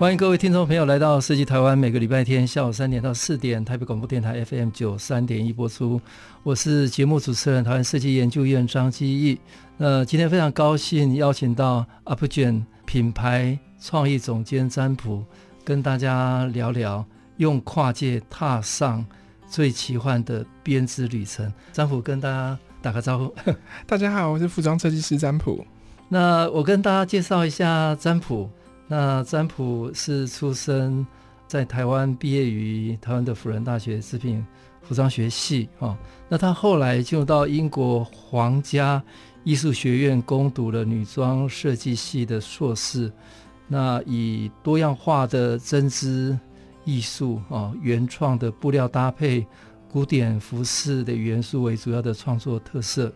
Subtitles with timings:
[0.00, 6.00] 欢迎各位听众朋友来到设计台湾，每个礼拜天下午三点到四点，台北广播电台 FM 九三点一播出。
[6.42, 9.38] 我是节目主持人，台湾设计研究院张基义。
[9.76, 15.22] 呃，今天非常高兴邀请到 UPGEN 品牌创意总监詹朴，
[15.64, 17.04] 跟大家聊聊
[17.36, 19.04] 用跨界踏上
[19.50, 21.52] 最奇幻的编织旅程。
[21.74, 23.34] 詹朴跟大家打个招呼。
[23.86, 25.62] 大家好，我是服装设计师詹朴。
[26.08, 28.48] 那我跟大家介绍一下詹朴。
[28.92, 31.06] 那詹朴是出生
[31.46, 34.44] 在台湾，毕业于台湾的辅仁大学织品
[34.82, 35.96] 服装学系啊。
[36.28, 39.00] 那他后来进入到英国皇家
[39.44, 43.12] 艺术学院攻读了女装设计系的硕士。
[43.68, 46.36] 那以多样化的针织
[46.84, 49.46] 艺术啊，原创的布料搭配
[49.88, 53.12] 古典服饰的元素为主要的创作特色。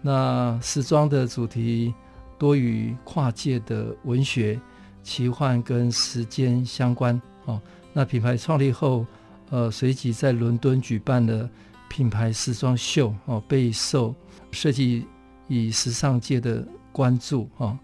[0.00, 1.92] 那时装的主题
[2.38, 4.58] 多与跨界的文学。
[5.02, 7.60] 奇幻跟时间相关哦，
[7.92, 9.06] 那品牌创立后，
[9.50, 11.48] 呃，随即在伦敦举办了
[11.88, 14.14] 品牌时装秀哦，备受
[14.52, 15.06] 设计
[15.48, 17.78] 与时尚界的关注哦。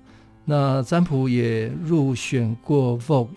[0.44, 3.28] 那詹朴也入选过《Vogue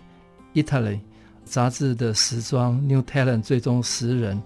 [0.53, 0.95] Italy》
[1.43, 4.39] 杂志的时装 New Talent 最终十人。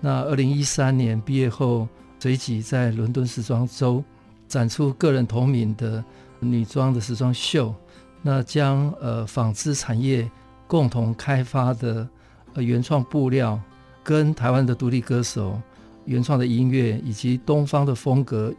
[0.00, 1.88] 那二零一三年毕业后，
[2.18, 4.04] 随即在伦敦时装周
[4.46, 6.04] 展出个人同名的
[6.40, 7.74] 女装的时装秀。
[8.22, 10.30] 那将呃纺织产业
[10.66, 12.08] 共同开发的
[12.54, 13.60] 呃原创布料，
[14.02, 15.60] 跟台湾的独立歌手
[16.04, 18.54] 原创的音乐，以及东方的风格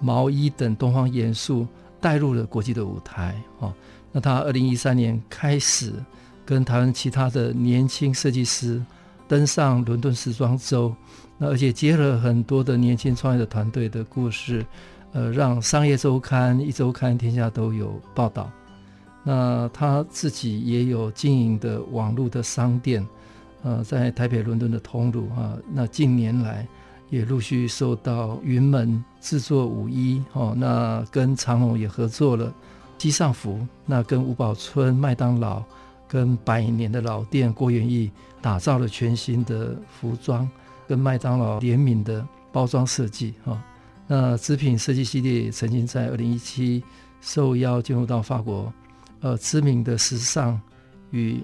[0.00, 1.66] 毛衣等东方元素
[2.00, 3.34] 带入了国际的舞台。
[3.60, 3.72] 哦，
[4.10, 5.92] 那他二零一三年开始
[6.44, 8.82] 跟台湾其他的年轻设计师
[9.28, 10.94] 登上伦敦时装周，
[11.38, 14.64] 那而且结合很多的年轻创业的团队的故事，
[15.12, 18.50] 呃，让商业周刊、一周刊、天下都有报道。
[19.24, 23.06] 那他自己也有经营的网络的商店，
[23.62, 25.56] 呃，在台北、伦敦的通路啊。
[25.72, 26.66] 那近年来
[27.08, 32.52] 也陆续受到云门制作舞衣哦，那跟长隆也合作了
[32.98, 35.62] 机上服，那跟五宝村、麦当劳
[36.08, 38.10] 跟百年的老店郭元益
[38.40, 40.50] 打造了全新的服装，
[40.88, 43.62] 跟麦当劳联名的包装设计哈。
[44.08, 46.82] 那织品设计系列曾经在二零一七
[47.20, 48.72] 受邀进入到法国。
[49.22, 50.60] 呃，知名的时尚
[51.12, 51.40] 与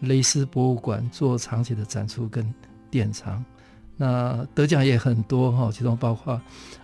[0.00, 2.54] 蕾丝博物馆做长期的展出跟
[2.90, 3.44] 典藏，
[3.98, 6.40] 那得奖也很多哈，其中包括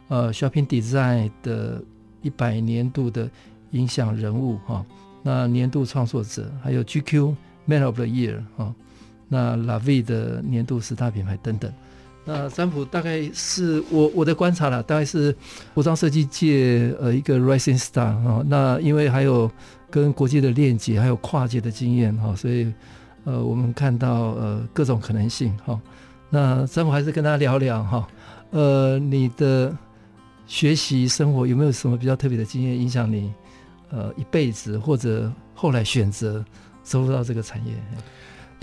[0.09, 1.83] 呃 Shopping Design 的
[2.21, 3.31] 一百年度的
[3.71, 4.85] 影响人物哈，
[5.23, 7.35] 那年度创作者，还有 GQ
[7.65, 8.75] Man of the Year 哈，
[9.29, 11.73] 那 La Vie 的年度十大品牌等等。
[12.27, 15.35] 那詹朴大概是我我的观察了，大概是
[15.75, 19.51] 服装设计界呃一个 rising star 哈，那因为还有。
[19.95, 22.73] 跟国际的链接，还有跨界的经验哈，所以
[23.23, 25.81] 呃，我们看到呃各种可能性哈。
[26.31, 28.09] 那詹姆还是跟大家聊聊哈，
[28.51, 29.73] 呃，你的
[30.49, 33.33] 学习生活有没有什么比较特别的经验影响你
[33.91, 36.45] 呃一辈子，或者后来选择
[36.83, 37.73] 走入到这个产业？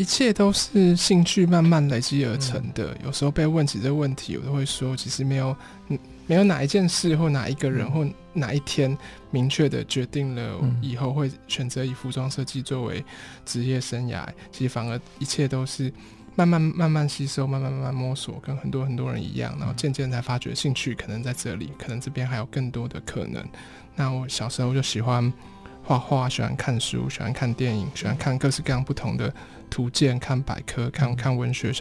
[0.02, 2.98] 一切都是兴趣慢慢累积而成的。
[3.06, 5.56] 有时候被问起这个问题，我都会说，其实没有
[5.90, 6.00] 嗯。
[6.28, 8.98] 没有哪一件事或哪一个人或哪一天
[9.32, 13.04] 明确的决定了以后会选择以服装设计作为
[13.46, 15.92] 职业生涯，其实反而一切都是
[16.36, 23.46] 慢慢慢慢吸收，慢慢慢慢摸索，跟很多很多人一样，然后渐渐才发觉兴趣可能在这里，可能这边还有更多的可能。
[23.96, 25.34] 那我小时候就喜欢
[25.84, 29.34] 画画，喜欢看书，喜欢看电影，喜欢看各式各样不同的
[29.72, 31.74] 图鉴，看百科，看看文学，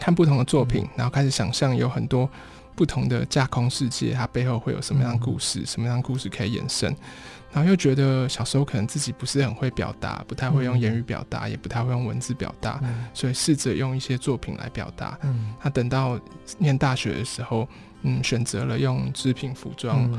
[0.00, 2.30] 看不同的作品，然后开始想象有很多。
[2.76, 5.64] 不同的架空世界，它背后会有什么样的故事？
[5.64, 6.92] 什么样的故事可以延伸？
[7.52, 12.82] 然后又觉得小时候可能自己不是很会表达，不太会用言语表达，也不太会用文字表达，
[13.12, 15.16] 所以试着用一些作品来表达。
[15.62, 16.18] 那等到
[16.58, 17.68] 念大学的时候，
[18.02, 20.10] 嗯，选择了用织品服装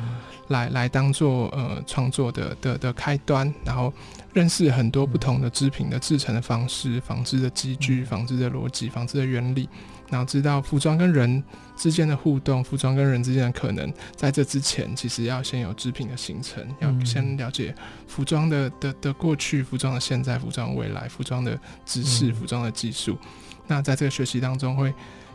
[0.48, 3.94] 来来当做呃创作的的的开端，然后
[4.36, 9.68] 认识很多不同的织品的制成的方式、纺织的机具、纺织的逻辑、纺织的原理。
[10.08, 11.44] 然后知道服装跟人
[11.76, 17.74] 之间的互动，服装跟人之间的可能，在这之前，其实要先有织品的形成，要先了解
[18.06, 23.18] 服装的的的过去、服装的现在、服装未来、服装的知识、服装的技术。
[23.66, 24.94] 那在这个学习当中，会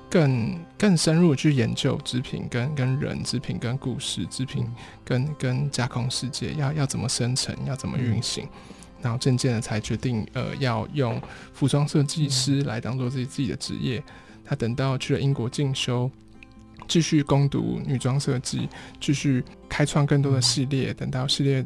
[0.09, 4.71] 更更深入去研究织品跟跟人、织品跟故事、织品
[5.05, 8.47] 跟跟架空世界，要要怎么生成，要怎么运行。
[9.03, 11.21] 然后渐渐的才决定，呃，要用
[11.53, 14.03] 服装设计师来当做自己自己的职业。
[14.45, 16.11] 他等到去了英国进修，
[16.89, 18.69] 继续攻读女装设计，
[19.01, 20.93] 继续开创更多的系列。
[20.95, 21.65] 等到系列。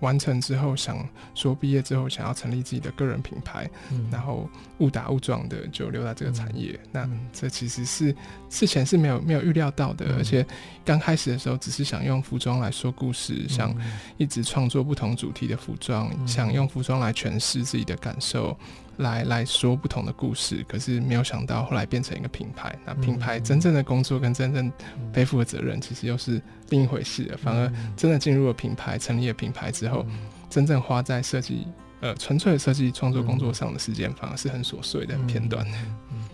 [0.00, 4.48] 完成之后，想说毕业之后想要成立自己的个人品牌，嗯、然后
[4.78, 6.78] 误打误撞的就留在这个产业。
[6.82, 8.14] 嗯、那这其实是
[8.50, 10.44] 事前是没有没有预料到的，嗯、而且
[10.84, 13.76] 刚开始的时候只是想用服装来说故事，嗯、想
[14.16, 18.56] 一直创作不同主题的服装，嗯、想用服装来诠释自己的感受。
[18.98, 22.78] 来来说不同的故事，可是没有想到后来变成一个品牌。
[22.86, 24.70] 那品牌真正的工作跟真正
[25.12, 27.36] 背负的责任，其实又是另一回事了。
[27.36, 30.06] 反而真的进入了品牌，成立了品牌之后，
[30.48, 31.66] 真正花在设计
[32.00, 35.66] 呃纯粹的设计创作工作上的时间，反而是很琐碎的、很片段。
[36.12, 36.24] 嗯，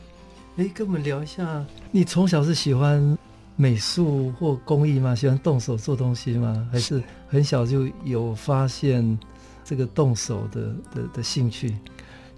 [0.57, 3.17] 哎、欸，跟我们聊一下，你从小是喜欢
[3.57, 5.15] 美术或工艺吗？
[5.15, 6.69] 喜欢动手做东西吗？
[6.73, 9.19] 还是 很小就有发现
[9.65, 11.77] 这个动手的的的兴趣？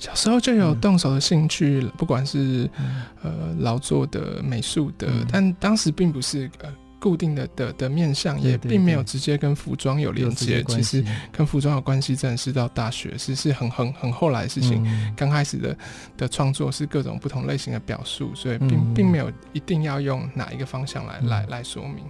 [0.03, 6.69] 小时候就有动手的兴趣，嗯、不管是、嗯、呃劳作的、美术的，嗯、但当时并不是呃
[6.99, 10.61] 固定的的的面向，也并没有直接跟服装有连接。
[10.65, 14.83] 其实跟服装有关系，真的是到大学，是是很很很后来的事情。
[15.17, 15.79] 刚、嗯、开始的
[16.17, 22.05] 的创作是各种不同类型的表述，所以并、嗯、并没有一定要用哪一个方向来、嗯、来来说明。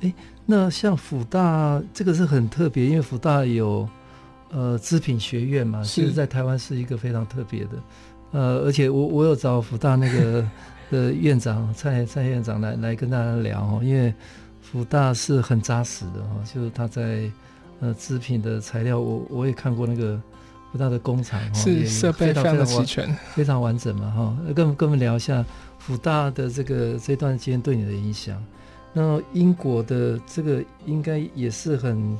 [0.00, 0.14] 哎、欸，
[0.44, 3.88] 那像辅大这个是很特别，因为辅大有。
[4.50, 7.70] 呃，织品学院嘛，其实在台湾是一个非常特别的。
[8.30, 10.46] 呃，而且我我有找福大那个
[10.90, 14.12] 的院长蔡蔡院长来来跟大家聊哦，因为
[14.62, 17.30] 福大是很扎实的哈，就是他在
[17.80, 20.18] 呃织品的材料，我我也看过那个
[20.72, 24.36] 福大的工厂，是设备非常的齐全，非常完整嘛哈。
[24.54, 25.44] 跟跟我们聊一下
[25.78, 28.42] 福大的这个这段时间对你的影响。
[28.94, 32.18] 那英国的这个应该也是很。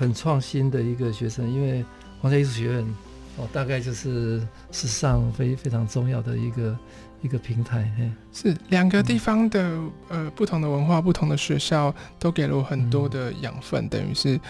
[0.00, 1.84] 很创新的一个学生，因为
[2.22, 2.94] 皇家艺术学院
[3.36, 4.40] 哦，大概就是
[4.72, 6.78] 史上非非常重要的一个
[7.20, 7.92] 一个平台。
[8.32, 14.40] 是两个地方的、嗯、呃不同的文化、不同的学校，都给了我很多的养分，嗯、等于是。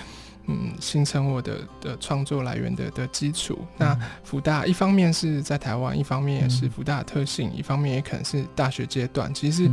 [0.46, 3.58] 嗯，形成我的的创作来源的的基础。
[3.76, 9.32] 那福大一方面是在台湾，一方面也是福大的特性，一方面也可能是大学阶段。
[9.32, 9.70] 其实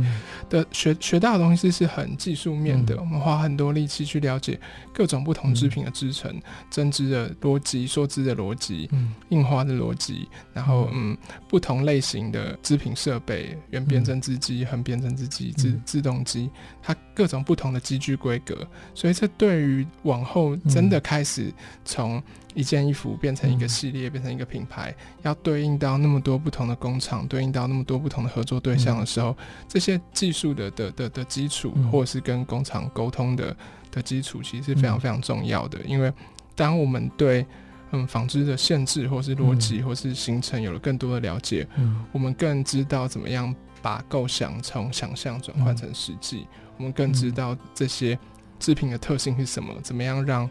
[0.48, 4.60] 的学学到的东西是很技术面的，我们花很多力气去了解
[4.92, 6.40] 各种不同织品的制成、
[6.70, 8.88] 针织的逻辑、梭织的逻辑、
[9.30, 11.16] 印花的逻辑，然后嗯，
[11.48, 16.50] 不同类型的织品设备，圆边针织机、横边针织机、自自动机，
[16.82, 18.56] 它各种不同的机具规格。
[18.94, 21.52] 所以这对于往后真的开始
[21.84, 22.22] 从
[22.54, 29.36] 一件衣服变成一个系列，变成一个品牌，要对应到那么多不同的工厂，对应到那么多不同的合作对象的时候，
[29.66, 33.56] 这些技术的的的的基础，或者是跟工厂沟通的
[33.90, 35.80] 的基础，其实是非常非常重要的。
[35.84, 36.12] 因为
[36.54, 37.44] 当我们对
[37.90, 41.66] 嗯纺织的限制，或是逻辑，或是形成有了更多的了解，
[42.12, 46.46] 我们更知道怎么样把构想从想象转换成实际，
[46.78, 48.18] 我们更知道这些。
[48.60, 49.72] 制品的特性是什么？
[49.84, 50.50] 怎么样让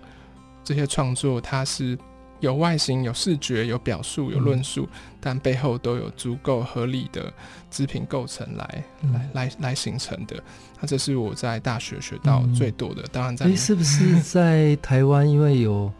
[0.64, 1.98] 这些创作它是
[2.40, 7.30] 有外形、有视觉、有表述、有论述，嗯、但背后都有足够合理的
[7.70, 10.42] 制品构成来、嗯、来来来形成的？
[10.80, 13.02] 那这是我在大学学到最多的。
[13.02, 15.92] 嗯、当然在，在、欸、是不是在台湾，因为有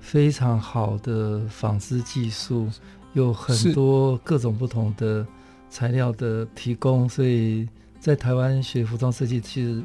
[0.00, 2.68] 非常好的纺织技术，
[3.12, 5.24] 有很多各种不同的
[5.70, 7.68] 材料的提供，所以
[8.02, 9.82] 在台湾学服装设计其实。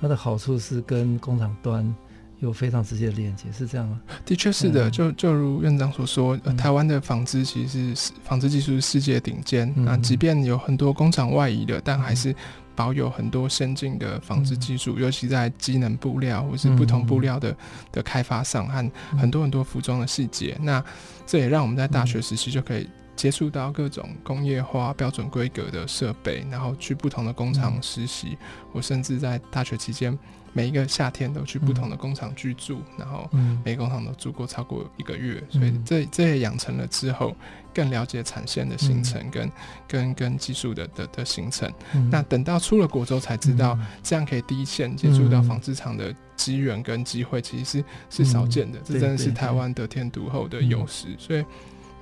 [0.00, 1.94] 它的好处是跟工厂端
[2.40, 3.98] 有非常直接的连接，是这样吗？
[4.26, 9.72] 的确是的，嗯、就就如院长所说，呃、台湾的纺织其实是纺织技术是世界顶尖。
[9.76, 12.34] 那、嗯、即便有很多工厂外移的，但还是
[12.74, 17.56] 保有很多先进的纺织技术，嗯、尤其在机能布料或是不同布料的
[17.92, 20.56] 的开发上，和很多很多服装的细节。
[20.58, 20.84] 嗯、那
[21.24, 22.86] 这也让我们在大学时期就可以。
[23.16, 28.36] 接触到各种工业化标准规格的设备，然后去不同的工厂实习。
[28.40, 30.18] 嗯、我甚至在大学期间，
[30.52, 33.30] 每一个夏天都去不同的工厂居住，嗯、然后
[33.64, 35.42] 每个工厂都住过超过一个月。
[35.52, 37.36] 嗯、所以这这也养成了之后
[37.72, 39.52] 更了解产线的形成跟、嗯、
[39.86, 41.72] 跟跟技术的的的形成。
[41.94, 48.78] 嗯、那等到出了国之后才知道，这样可以第一线接触到纺织厂的机缘跟机会，其实是是少见的。
[48.80, 51.06] 嗯、这真的是台湾得天独厚的优势。
[51.10, 51.44] 嗯、所以。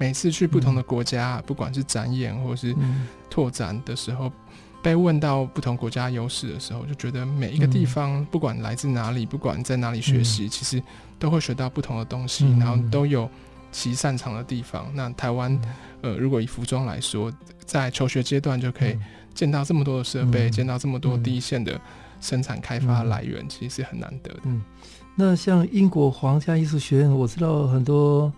[0.02, 2.74] 每次去不同的国家，嗯、不管是展演或是
[3.30, 4.32] 拓展的时候，
[4.82, 10.82] 被问到不同国家优势的时候，就觉得每一个地方，不管来自哪里，不管在哪里学习，其实
[11.20, 13.30] 都会学到不同的东西，然后都有
[13.70, 14.90] 其擅长的地方。
[14.92, 15.56] 那台湾，
[16.00, 17.32] 呃，如果以服装来说，
[17.64, 18.98] 在求学阶段就可以
[19.32, 21.80] 见到这么多的设备，见到这么多第一线的
[22.20, 24.40] 生产开发来源，其实是很难得的。
[24.46, 24.60] 嗯，
[25.14, 28.32] 那像英国皇家艺术学院，我知道很多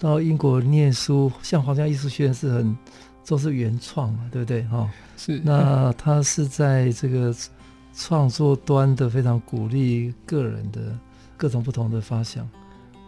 [0.00, 2.76] 到英国念书，像皇家艺术学院是很。
[3.26, 4.64] 都是原创嘛，对不对？
[4.64, 5.40] 哈，是。
[5.44, 7.32] 那他是在这个
[7.94, 10.98] 创作端的非常鼓励个人的
[11.36, 12.48] 各种不同的发想。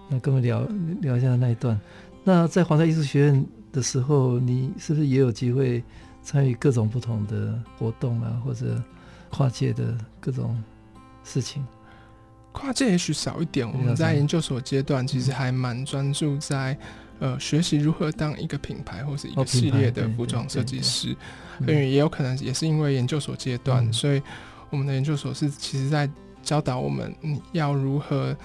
[0.08, 0.60] 那跟我们聊
[1.00, 1.80] 聊一下那一段。
[2.22, 5.82] 那在皇家艺术学院的时候，你是不是也有机会
[6.22, 8.80] 参与各种不同的活动啊，或者
[9.28, 10.62] 跨界的各种
[11.24, 11.66] 事情？
[12.52, 13.66] 跨界也许少一点。
[13.66, 16.78] 我们在研究所阶段，其实还蛮专注在。
[17.20, 21.16] 呃，学习如何当一个品牌或是一个系列的服装设计师，
[21.60, 24.20] 因为也有可能也是因为研究所阶段，嗯、所以
[24.70, 26.10] 我们的研究所是其实在
[26.42, 28.36] 教导我们，你要如何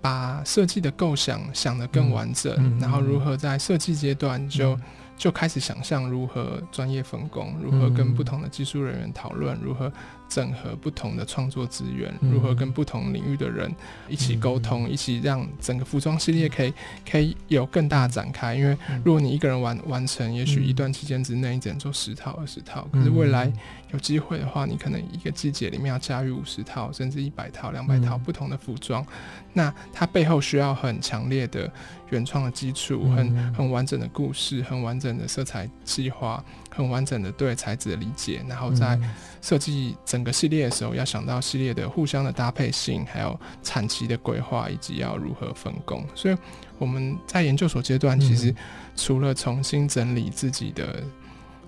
[0.00, 4.78] 把设计的构想想得更完整，嗯嗯、然后如何在设计阶段就。
[5.16, 9.90] 就开始想象如何专业分工，如何跟不同的技术人员讨论，如何
[10.34, 13.72] 整合不同的创作资源，如何跟不同领域的人
[14.08, 16.74] 一起沟通，一起让整个服装系列可以
[17.08, 18.56] 可以有更大的展开。
[18.56, 23.52] 因为如果你一个人完完成，也许一段期间之内你只能做十套、二十套，可是未来
[23.92, 29.06] 有机会的话，你可能一个季节里面要驾驭五十套，甚至一百套、两百套不同的服装。
[29.52, 31.72] 那它背后需要很强烈的
[32.10, 38.98] 原创的基础，很很完整的故事，很完整的色彩计划，很完整的对材质的理解，然后在
[39.40, 46.04] 设计整个系列的时候，要想到系列的互相的搭配性，还有产期的规划，以及要如何分工。
[46.14, 46.36] 所以
[46.78, 48.54] 我们在研究所阶段，其实
[48.96, 51.02] 除了重新整理自己的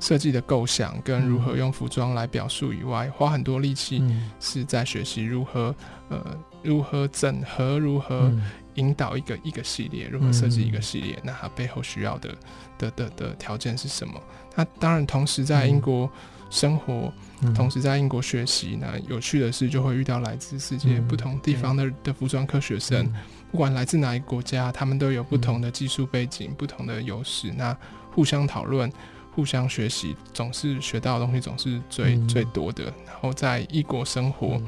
[0.00, 4.02] 设计的构想跟如何用服装来表述以外，花很多力气
[4.40, 5.74] 是在学习如何
[6.08, 6.38] 呃。
[6.62, 7.78] 如何整合？
[7.78, 8.32] 如何
[8.74, 10.08] 引导一个一个系列？
[10.08, 11.16] 如何设计一个系列？
[11.22, 12.34] 那它背后需要的
[12.76, 14.20] 的的的条件是什么？
[14.56, 16.10] 那当然，同时在英国
[16.50, 17.12] 生活，
[17.54, 18.76] 同时在英国学习。
[18.80, 23.12] 那有趣的是，就会遇到来自世界不同地方的的服装科学生，
[23.52, 27.52] 不管来自哪一个国家，他们都有不同的技术背景、不同的优势。
[27.56, 27.76] 那
[28.10, 28.90] 互相讨论、
[29.32, 32.84] 互相学习，总是学到的东西总是最最多的。
[33.06, 34.60] 然后在异国生活。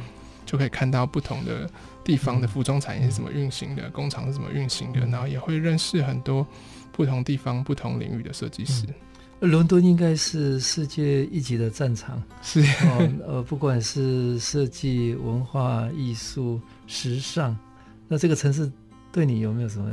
[0.49, 1.69] 就可以看到不同的
[2.03, 6.47] 地方的服装产业是怎么运行的，嗯、工厂是怎么运行的，然后也会认识很多
[6.91, 8.87] 不同地方、不同领域的设计师。
[9.41, 12.61] 嗯、伦敦应该是世界一级的战场，是。
[12.61, 17.57] 哦，呃，不管是设计、文化、艺术、时尚，
[18.07, 18.71] 那这个城市
[19.13, 19.91] 对你有没有什么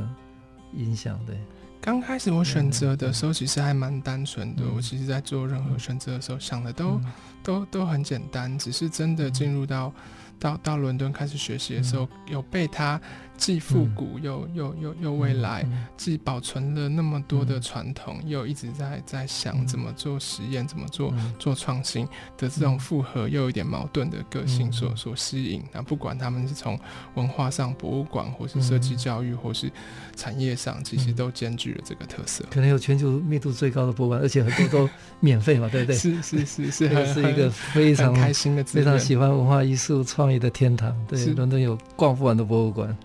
[0.73, 1.19] 影响？
[1.25, 1.37] 对，
[1.81, 7.05] 刚开始我选择的时候其实还蛮单纯的，嗯、我其实在做任何选择的时候想的都、嗯、
[7.43, 9.93] 都都很简单，只是真的进入到。
[10.37, 12.99] 到到伦敦开始学习的时候，有被他
[13.37, 22.05] 既复古又又又又未来，既保存了那么多的传统，又一直在在想怎么做实验，怎么做做创新
[22.37, 25.61] 的这种复合又有一点矛盾的个性所所吸引。
[25.73, 26.79] 那不管他们是从
[27.15, 29.71] 文化上、博物馆，或是设计教育，或是
[30.15, 32.45] 产业上，其实都兼具了这个特色。
[32.49, 34.89] 可能有全球密度最高的博物馆，而且很多都
[35.19, 35.95] 免费嘛，对不对？
[35.95, 40.95] 是是是是，这是一个非常开心的、非常喜欢文化艺术创意的天堂。
[41.07, 42.95] 对，伦敦有逛不完的博物馆。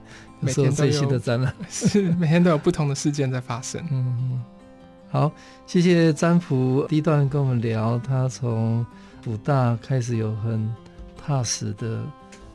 [0.41, 3.81] 每天最新的展览 是每天都有不同的事件在发生。
[3.91, 4.43] 嗯，
[5.11, 5.31] 好，
[5.67, 8.85] 谢谢占卜第一段跟我们聊，他从
[9.23, 10.73] 辅大开始有很
[11.17, 12.03] 踏实的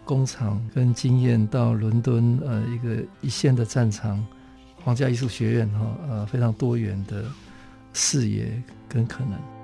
[0.03, 4.25] 工厂跟经验，到伦敦呃一个一线的战场，
[4.83, 7.23] 皇家艺术学院哈呃非常多元的
[7.93, 9.54] 视野跟可能。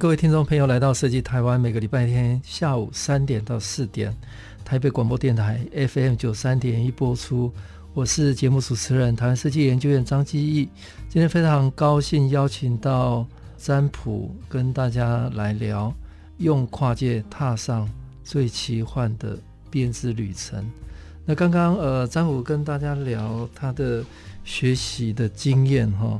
[0.00, 4.16] 各位听众朋友来到设计台湾，每个礼拜天下午三点到四点，
[4.64, 7.52] 台北广播电台 FM 九三点一播出。
[7.92, 10.70] 我是节目主持人台湾设计研究院张基义。
[11.10, 13.26] 今天非常高兴邀请到
[13.58, 15.92] 占卜跟大家来聊，
[16.38, 17.86] 用跨界踏上
[18.24, 19.38] 最奇幻的
[19.70, 20.64] 编织旅程。
[21.26, 24.02] 那刚刚呃，占卜跟大家聊他的
[24.44, 26.18] 学习的经验哈。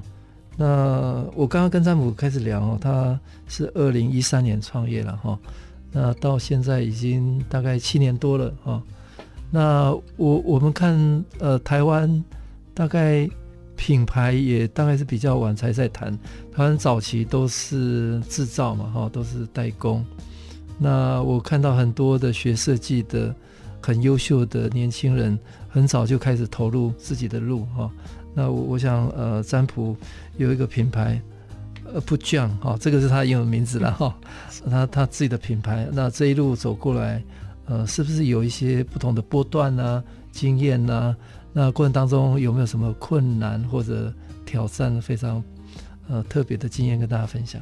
[0.60, 5.38] 那我刚刚跟占卜开始聊哦，他是二零一三年创业了哈，
[5.90, 8.82] 那到现在已经大概七年多了哈。
[9.50, 12.22] 那我我们看呃台湾
[12.74, 13.26] 大概
[13.74, 16.12] 品牌也大概是比较晚才在谈，
[16.54, 20.04] 台湾早期都是制造嘛哈，都是代工。
[20.78, 23.34] 那我看到很多的学设计的
[23.80, 25.38] 很优秀的年轻人，
[25.70, 27.90] 很早就开始投入自己的路哈。
[28.34, 29.96] 那我我想呃占卜
[30.36, 31.20] 有一个品牌。
[31.92, 34.14] 呃，不降哈，这个是他英文名字了哈，
[34.70, 35.88] 他他自己的品牌。
[35.90, 37.20] 那这一路走过来，
[37.66, 41.16] 呃，是不是有一些不同的波段啊、经验啊？
[41.52, 44.14] 那过程当中有没有什么困难或者
[44.46, 45.42] 挑战非常
[46.08, 47.60] 呃特别的经验跟大家分享？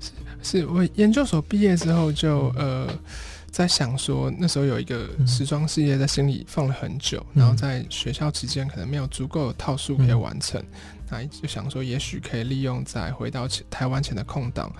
[0.00, 0.12] 是，
[0.60, 2.88] 是我研究所毕业之后就呃
[3.56, 10.60] 在想说，那时候有一个时装事业在心里放了很久，嗯、然后在学校期间可能没有足够的套数可以完成。
[10.60, 10.66] 嗯
[11.10, 14.70] 那就想说，也许可以利用在回到台湾前的空档，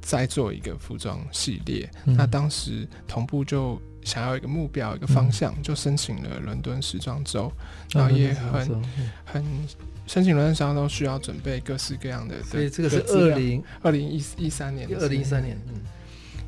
[0.00, 1.88] 再做一个服装系列。
[2.06, 7.52] 嗯、那当时同步就想要一个目标、一个方向，嗯、就申请了伦敦时装周。
[7.92, 8.82] 然后也很、嗯、
[9.24, 9.44] 很
[10.08, 15.74] 申请伦敦时装周需要准备各式各样的，所以这个是二零二零一一三年，二零一三年，嗯，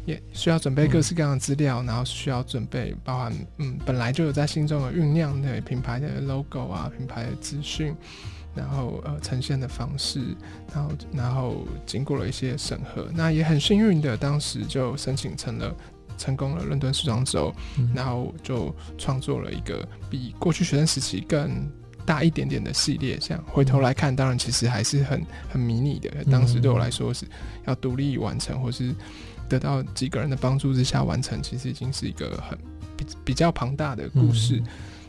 [0.08, 7.94] 也需要准备各式各样的资料，嗯、然后需要准备包含嗯本来就有在心中有酝酿的品牌的 logo 啊，品牌的资讯。
[8.54, 10.20] 然后呃，呈现的方式，
[10.74, 15.72] 然后然后经过了一些审核，那也很幸运的，当时就申请成了
[16.16, 21.70] 成功了伦敦时装周，嗯、然后就创作了一个比过去学生时期更
[22.04, 23.16] 大一点点的系列。
[23.18, 26.10] 这样回头来看，当然其实还是很很迷你的。
[26.28, 27.26] 当时对我来说是
[27.64, 28.92] 要独立完成，或是
[29.48, 32.58] 得到几个人的帮助之下完成，其实已经是一个很
[32.96, 34.56] 比比较庞大的故事。
[34.56, 34.66] 嗯、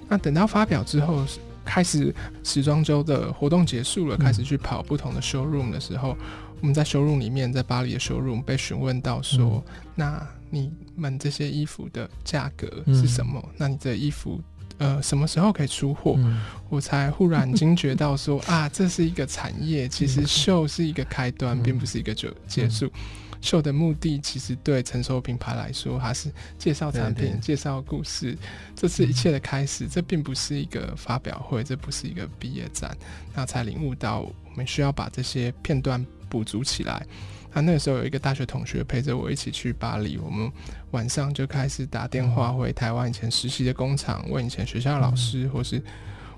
[0.07, 1.25] 那等到发表之后。
[1.65, 2.11] 开始
[2.43, 6.17] 时装周的活动结束了，开始去跑不同的 showroom 的时候，嗯、
[6.61, 13.39] 我们在 showroom 里面，在巴黎的 showroom 被询问到说：“嗯、那你们这些衣服的价格是什么？
[13.45, 14.41] 嗯、那你这衣服
[14.79, 22.91] 呃什么时候可以出货？”嗯、我才忽然惊觉到说：“啊，这是一个产业，其实秀是一个开端，嗯、并不是一个就结束。”
[23.41, 28.37] 秀的目的其实对成熟品牌来说，还是介绍产品、对对介绍故事，
[28.75, 29.85] 这是一切的开始。
[29.85, 32.95] 嗯、这并不是一个发表会，这不是一个毕业展，
[33.33, 37.05] 那才领悟到我们需要把这些片段补足起来。
[37.53, 40.51] 那那个时候有一个大学同学陪着我一起去巴黎，我们
[40.91, 45.81] 晚上就开始打电话回台湾以前实习的工厂，问以前学校的老师，嗯、或是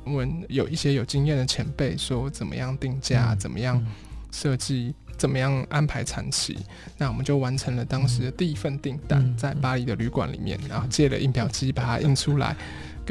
[0.05, 3.85] 问有一些有经验的前辈，说怎么样定价，嗯、怎么样
[4.31, 4.93] 设计。
[5.17, 6.57] 怎么样安排产期？
[6.97, 12.55] 那我们就完成了当时的第一份订单，在巴黎的旅馆里面，然后借了印表机把它印出来。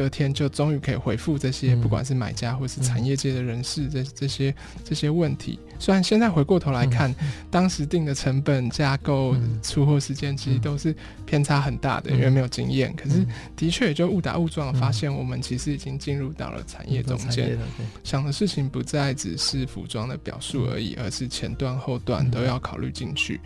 [0.00, 5.58] 隔天就终于可以回复这些，不管是买家或是产业界的人士，这这些这些问题。
[5.78, 7.14] 虽然现在回过头来看，
[7.50, 12.96] 当时定的成本、架构、出货时间，其实都是偏差很大的，因为没有经验。
[12.96, 17.58] 可是的确也就误打误撞发现，我们其实已经进入到了产业中间，
[18.02, 23.38] 想的事情不再只是服装的表述而已，而是前段后段都要考虑进去。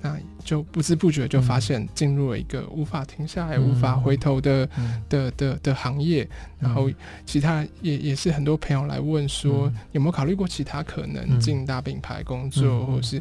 [0.00, 4.68] 那就不知不觉就发现进入了一个无法停下来、无法回头的
[5.08, 6.28] 的的的行业。
[6.58, 6.90] 然后
[7.24, 13.20] 其他也也是很多朋友来问说，有没有考虑过其他可能进大品牌工作，或是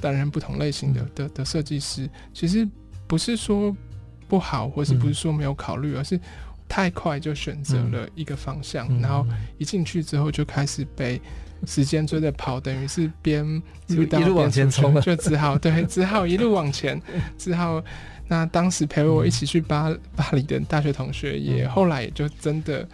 [0.00, 2.08] 担任不同类型的的的设计师？
[2.34, 2.68] 其实
[3.06, 3.74] 不是说
[4.28, 6.20] 不好，或是不是说没有考虑，而是
[6.68, 9.26] 太快就选择了一个方向，然后
[9.58, 11.20] 一进去之后就开始被。
[11.66, 17.00] 时间追着跑，等于是边一路往前冲，就只好对， 只好一路往前，
[17.38, 17.82] 只好。
[18.28, 22.84] 那当时陪我一起去巴 巴黎的大学同学，也后来也就真的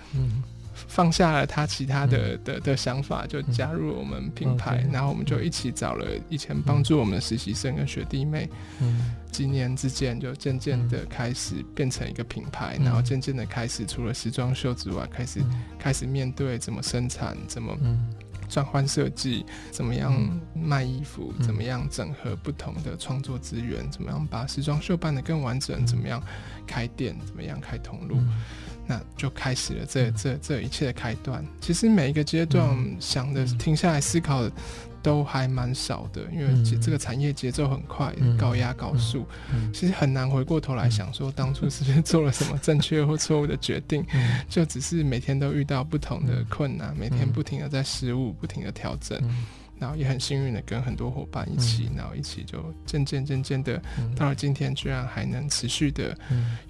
[0.75, 4.87] 放下了他其他的的的想法，就加入了我们品牌。
[4.93, 8.47] 然后我们就一起找了以前帮助我们的实习生跟学弟妹，
[9.31, 15.41] 几年之间就渐渐的开始变成一个品牌，然后渐渐的开始除了时装秀之外，开始
[15.79, 17.75] 开始面对怎么生产，怎么。
[18.53, 20.13] 转换设计，怎么样
[20.55, 21.33] 卖衣服？
[21.39, 23.91] 嗯、怎么样整合不同的创作资源？
[23.91, 25.87] 怎么样把时装秀办得更完整？
[25.87, 26.23] 怎么样
[26.67, 27.17] 开店？
[27.25, 28.17] 怎么样开通路？
[28.17, 28.43] 嗯、
[28.87, 31.43] 那就开始了这这这一切的开端。
[31.63, 34.53] 其实每一个阶段想的停下来思考的。
[35.03, 39.67] 都还蛮少的，因为这个产业节奏很快，嗯、高压高速，嗯。
[39.67, 49.45] 嗯、其实很难回过头来想说当初是不是做了什么正确或错误的决定，嗯、就只是每天都遇到不同的困难，嗯、每天不停的在失误，不停的调整，嗯、
[49.79, 53.83] 然后也很幸运的跟很多伙伴一起，嗯、然后一起就渐渐渐渐的
[54.15, 56.17] 到了今天，居然还能持续的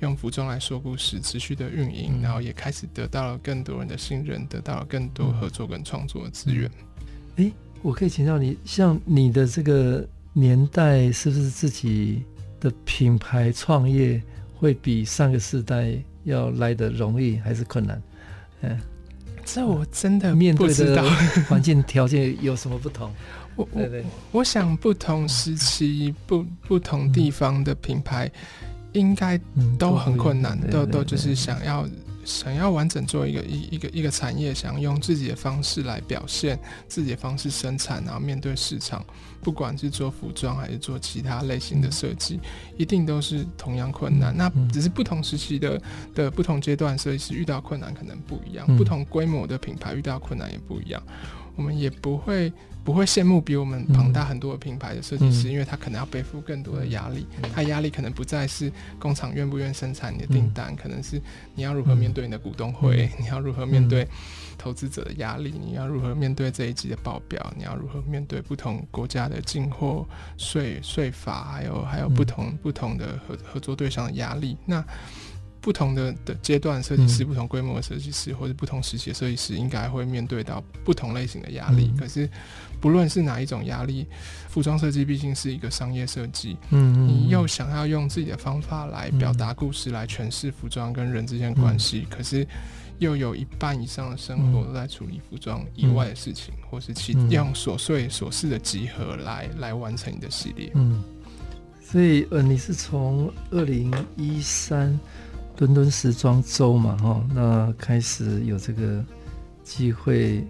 [0.01, 6.71] 用服装来说故事，持续的运营，嗯、然后也开始得到了更多人的信任，得到了更多合作跟创作的资源。
[7.37, 12.23] 欸我可以请教你，像你的这个年代，是不是自己
[12.61, 14.23] 的品牌创业
[14.57, 15.93] 会比上个世代
[16.23, 18.01] 要来的容易还是困难？
[18.61, 18.79] 嗯，
[19.45, 21.03] 这我真的面对的
[21.49, 23.11] 环境条件有什么不同？
[23.57, 23.89] 我我
[24.31, 28.31] 我想不同时期不不同地方的品牌
[28.93, 29.39] 应该
[29.77, 31.87] 都很困难，都都就是想要。
[32.25, 36.59] 想要完整做一个一一个一个产业，想用自己的方式来表现
[36.89, 39.05] 自己的方式生产，然后面对市场，
[39.41, 42.39] 不管是做服装还是做其他类型的设计，
[42.77, 44.37] 一定都是同样困难。
[44.37, 45.83] 那只是不同时期的
[46.15, 51.03] 的不同阶段设计师遇到困难可能不一样，不同规模的品牌遇到困难也不一样。
[51.57, 52.53] 我们也不会。
[52.85, 57.27] 不会羡慕比我们庞大很多的品牌的设计师，嗯、因为他可能要背负更多的压力。
[57.43, 61.21] 嗯、他压力可能不再是工厂愿不愿生产你的订单，嗯、可能是
[61.55, 64.07] 你要如何面对你的股东会，嗯、你要如何面对
[64.59, 74.57] 投资者的压力，你要如何面对这一季的报表，你要如何面对不同国家的进货税税法，还有还有不同、嗯、不同的合合作对象的压力。
[74.67, 74.85] 那
[75.61, 81.89] 不同的的阶段设计师，不同规模的设计师，或者不同时期的设计师，应该会面对到不同类型的压力。
[81.95, 82.29] 嗯、可是，
[82.83, 84.07] 不论是哪一种压力，
[84.49, 86.59] 服装设计毕竟是一个商业设计。
[86.71, 92.47] 嗯，你又想要用自己的方法来表达故事，来诠释服装跟人之间的关系，嗯、可是
[92.99, 100.71] 又有一半以上的生活都在处理服装以外的事情，嗯、或是其用琐碎琐事的集合来来完成你的系列。
[100.75, 101.03] 嗯，
[101.81, 104.99] 所以呃，你是从二零一三。
[105.59, 109.05] 伦敦时装周嘛，哈，那开始有这个
[109.63, 110.45] 机会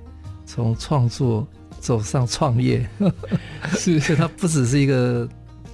[0.46, 1.46] 从创作
[1.82, 2.88] 走上创业，
[3.76, 5.28] 是，所以它不只是一个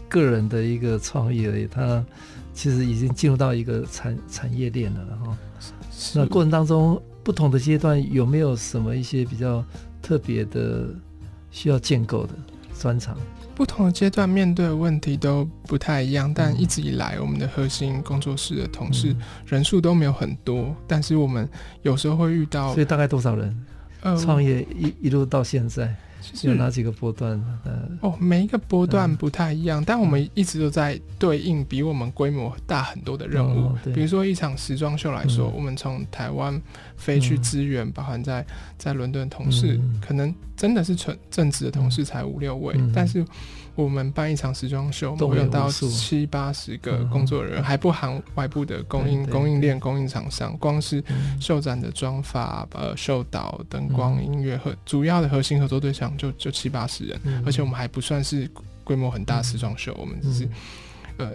[0.09, 2.03] 个人的一个创业而已，它
[2.55, 5.39] 其实已经进入到一个产产业链了，哈。
[6.15, 9.63] 那过程当中不同的阶段有没有什么一些比较
[10.01, 10.87] 特别的
[11.51, 12.33] 需要建构的
[12.81, 13.15] 专长？
[13.55, 21.47] 不同的阶段面对的问题都不太一样，但一直以来我们的核心工作室的同事人数都没有很多，但是我们
[21.83, 23.55] 有时候会遇到，所以大概多少人？
[24.03, 25.95] 呃，创业一一路到现在。
[26.43, 27.41] 有哪几个波段？
[27.65, 33.69] 呃，哦，每一个波段不太一样，嗯、但我们一直都在对应比我们规模大很多的任务。
[33.69, 36.61] 哦、比如说一场时装秀来说，嗯、我们从台湾
[36.97, 38.45] 飞去支援，嗯、包含在
[38.77, 43.25] 在伦敦同事，嗯、可能真的是纯正职的同事才五六位，嗯、但是。
[43.85, 50.57] 我们办一场时装秀，我们会用到七八十个工作人员，还不含外部的供应供应链、供应厂商。
[50.59, 51.03] 光是
[51.41, 58.51] 秀展的妆发、呃秀导、灯光、音乐和主要的核心合作对象就就七八十人，而且我们还不算是
[58.83, 60.49] 规模很大的时装秀，我们只是
[61.19, 61.33] 呃。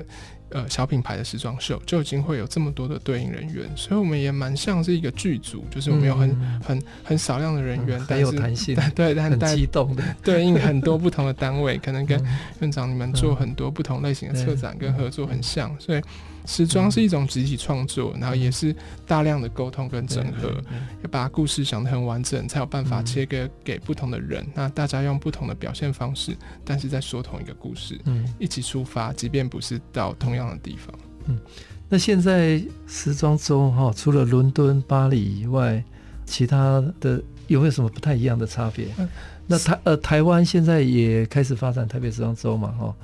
[0.54, 10.04] 呃，小品牌的时装秀就已经会有这么多的对应人员，所以我们也蛮像是一个剧组，就是我们有很、嗯、很很少量的人员，很有弹性， 对，但很激动的。
[10.24, 12.24] 对应很多不同的单位，可能跟
[12.62, 16.02] 院长你们做很多不同类型的策展跟合作很像，所以。
[16.45, 18.75] 时装是一种集体创作，然后也是
[19.08, 20.53] 大量的沟通跟整合，
[21.01, 24.45] 要把故事想得很完整，才有办法切割给不同的人。
[24.53, 30.93] 那大家用不同的表现方式，但是在说同一个故事，嗯，一起出发，即便不是到同样的地方。
[31.27, 31.39] 嗯，
[31.88, 35.82] 那现在时装周哈，除了伦敦、巴黎以外，
[36.25, 38.88] 其他的有没有什么不太一样的差别？
[38.97, 39.08] 嗯，
[39.47, 42.95] 那台呃台湾现在也开始发展台北时装周嘛，哈。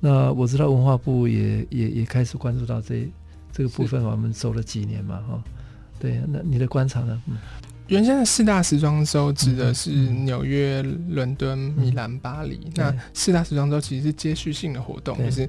[0.00, 3.08] 那我知道文化部也也也开始关注到这
[3.52, 5.42] 这个部分，我们走了几年嘛，哈，
[5.98, 7.22] 对，那你的观察呢？
[7.26, 7.36] 嗯，
[7.88, 15.48] 原先的四大时装周指的是纽约、伦敦、米兰、巴黎，那四大时装周其实是接续性的活动，就是。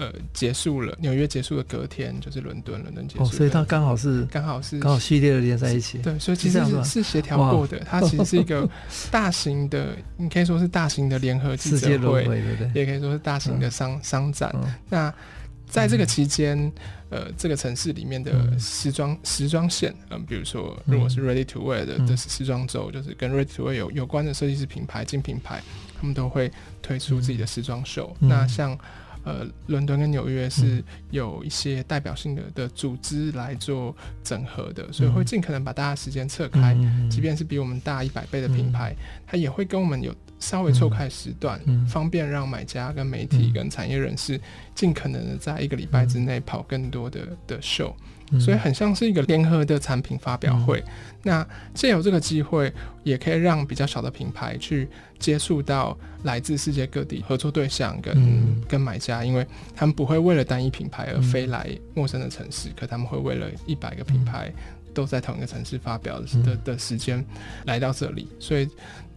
[0.00, 5.98] 呃，结束了，纽约结束的隔天就是伦敦，伦敦结束，哦，所以它刚好是刚好是刚好系列的连在一起。
[5.98, 8.66] 对，所以其实是是协调过的，它其实是一个
[9.10, 14.50] 大型的，你可以说是大型的联合记者会，对对对，也可以说是大型的商商展。
[14.88, 15.12] 那
[15.66, 16.72] 在这个期间，
[17.10, 25.62] 呃，这个城市里面的时装时装线，嗯，比如说如果是 Ready to Wear 的的时装周，就是跟 Ready to Wear 有有关的设计师品牌、精品牌，
[26.00, 28.16] 他们都会推出自己的时装秀。
[28.18, 28.76] 那像
[29.24, 36.74] 呃，伦敦跟纽约是有一些代表性的的组织来做整合的，所以会尽可能把大家时间撤开，
[37.10, 38.94] 即便是比我们大一百倍的品牌，
[39.26, 44.40] 它也会跟我们有稍微错开时段，方便让买家跟媒体跟产业人士
[44.74, 47.94] 尽可能的在一个礼拜之内跑更多的的秀。
[48.38, 50.92] 所以很像是一个联合的产品发表会，嗯、
[51.24, 54.88] 那借由这个机会，也可以让比较小的品牌去
[55.18, 64.52] 接触到来自世界各地合作对象跟、嗯、跟买家，因为他们不会为了单一品牌而飞来陌生的城市，嗯、可他们会为了一百个品牌
[64.94, 67.24] 都在同一个城市发表的的时间
[67.64, 68.68] 来到这里，所以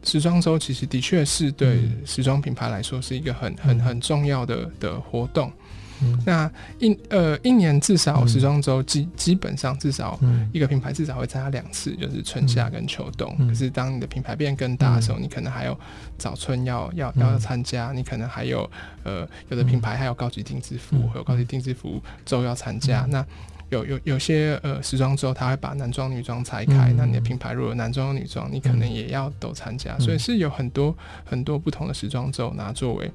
[0.03, 5.51] 时装周其实的确是对时装品牌来说是一个很很很重要的的活动。
[6.01, 10.19] 嗯、那一呃一年至少时装周基基本上至少
[10.51, 13.35] 一个品牌至少会参加两次，就是春夏跟秋冬。
[13.39, 15.79] 嗯、可是当你的品牌变更大的时候，嗯、你可能还有
[16.17, 18.69] 早春要要要参加，你可能还有
[19.03, 23.05] 呃有的品牌还有高级定制服，还有高级定制服周要参加。
[23.09, 23.25] 那
[23.69, 26.91] 有有有些呃时装周，他会把男装女装拆开。
[26.91, 29.95] 嗯、那你的品牌如果男装女装，你可能也要都参加。
[29.97, 33.11] 嗯、所以是有很多很多不同的时装周，拿作为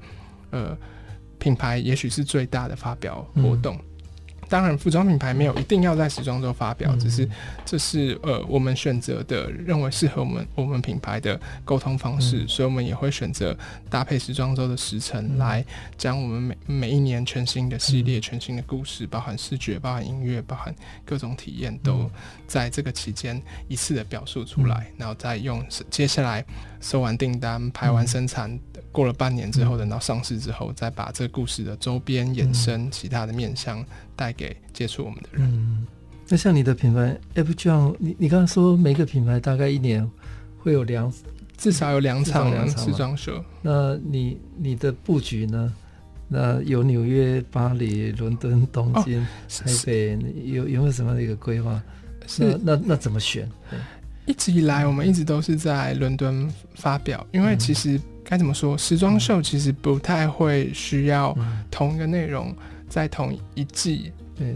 [0.51, 0.77] 呃
[1.39, 3.79] 品牌，也许是最大的发表活动。
[4.49, 7.29] 当然，服装品牌没有一定要在时装周发表，只是
[7.63, 13.55] 这是呃我们选择的，认为适合我们我们品牌的沟通方式，所以我们也会选择
[13.89, 15.63] 搭配时装周的时程来
[15.97, 20.73] 将我们每每一年全新的系列、全新的故事，包含视觉、包含音乐、包含
[21.05, 22.09] 各种体验，都
[22.47, 26.43] 在这个期间一次的表述出来，然后再用接下来
[26.81, 28.59] 收完订单、排完生产，
[28.91, 33.85] 过了半年之后，等到上市之后，再把这个故事的周边衍生其他的面向。
[34.19, 35.47] 带给接触我们的人。
[35.49, 35.87] 嗯，
[36.27, 40.05] 那像你的品牌 F John，你你刚刚说每个品牌大概一年
[40.57, 41.09] 会有两，
[41.55, 43.41] 至少有两场两时装秀。
[43.61, 45.73] 那你你的布局呢？
[46.27, 51.81] 那有纽约、巴黎、伦敦、东京、哦、台北，有有没有什么一个规划？
[52.27, 53.49] 是那那那怎么选？
[54.27, 61.35] 一直以来，我们一直都是在伦敦发表，因为其实该怎么说，时装秀其实不太会需要
[61.71, 62.53] 同一个内容。
[62.89, 64.11] 在同一季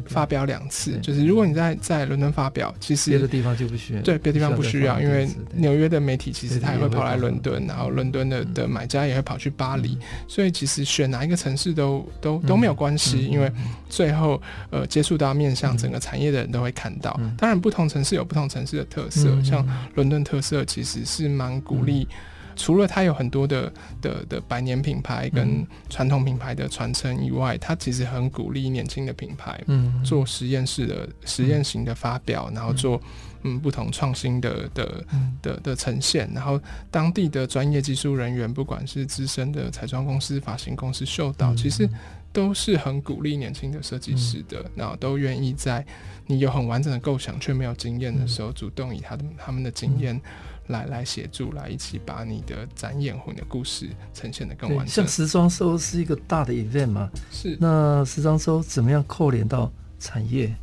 [0.05, 4.01] 发表两次，就是如果你在在伦敦发表，其实别的地方就不需要。
[4.01, 13.51] 对，别的地方不需要，因为纽约的媒体其实他也会跑来伦敦，然后伦敦的的买家也会跑去巴黎，所以其实选哪一个城市都都都没有关系，因为
[13.89, 17.19] 最后呃接触到面向整个产业的人都会看到。
[17.37, 22.07] 当然，不同城市有不同城市的特色，像伦敦特色其实是蛮鼓励。
[22.55, 30.03] 除了它有很多的的的百年品牌跟传统品牌的传承以外，它其实很鼓励年轻的品牌，嗯。
[30.03, 33.01] 做实验室的实验型的发表，然后做
[33.43, 35.05] 嗯不同创新的的
[35.41, 36.59] 的的呈现，然后
[36.91, 41.89] 当地的专业技术人员，不管是资深的彩妆公司、发型公司、秀导，其实
[42.33, 45.85] 都是很鼓励年轻的设计师的，然后都愿意在
[46.25, 50.19] 你有很完整的构想却没有经验的时候，主动以他的他们的经验。
[50.67, 54.87] 来来协助，来一起把你的展演或你的故事呈现的更完整。
[54.87, 57.57] 像时装周是一个大的 event 嘛，是。
[57.59, 59.69] 那时装周怎么样扣连到
[59.99, 60.55] 产业？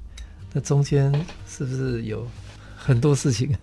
[0.55, 1.13] 那中间
[1.47, 2.27] 是不是有
[2.75, 3.55] 很多事情？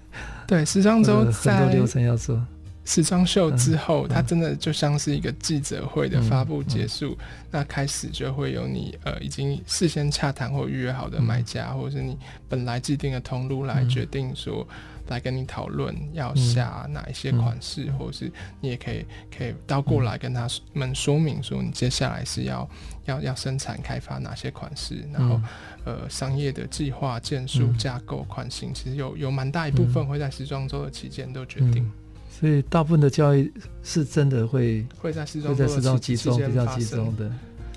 [0.45, 2.39] 对，时装周很多流程要做。
[2.87, 7.17] 时装秀之后，它真的就像是一个记者会的发布结束，
[7.51, 14.65] 那开始就会有你呃已经事先洽谈或预约好的买家，或者是你本来既定的通路来决定说。
[15.09, 22.69] 来跟你讨论要下哪一些款式，嗯嗯、或者是你也可以可以倒过来跟他们说明说，你接下来是要
[23.05, 25.39] 要要生产开发哪些款式，然后、
[25.85, 31.91] 嗯、呃商业的计划、件数、架构、款型，其实有有蛮大一部分会在时装周的期间都决定、嗯。
[32.39, 37.31] 所以大部分的交易是真的会会在时装周的期间发生的，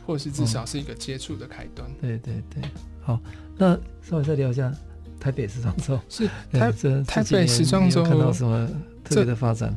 [0.07, 1.97] 或者是至少是一个接触的开端、嗯。
[2.01, 2.63] 对对对，
[3.01, 3.19] 好，
[3.57, 4.73] 那稍微再聊一下。
[5.19, 6.73] 台北时装周是台
[7.07, 8.67] 台北时装周看到什么
[9.05, 9.77] 特别的发展？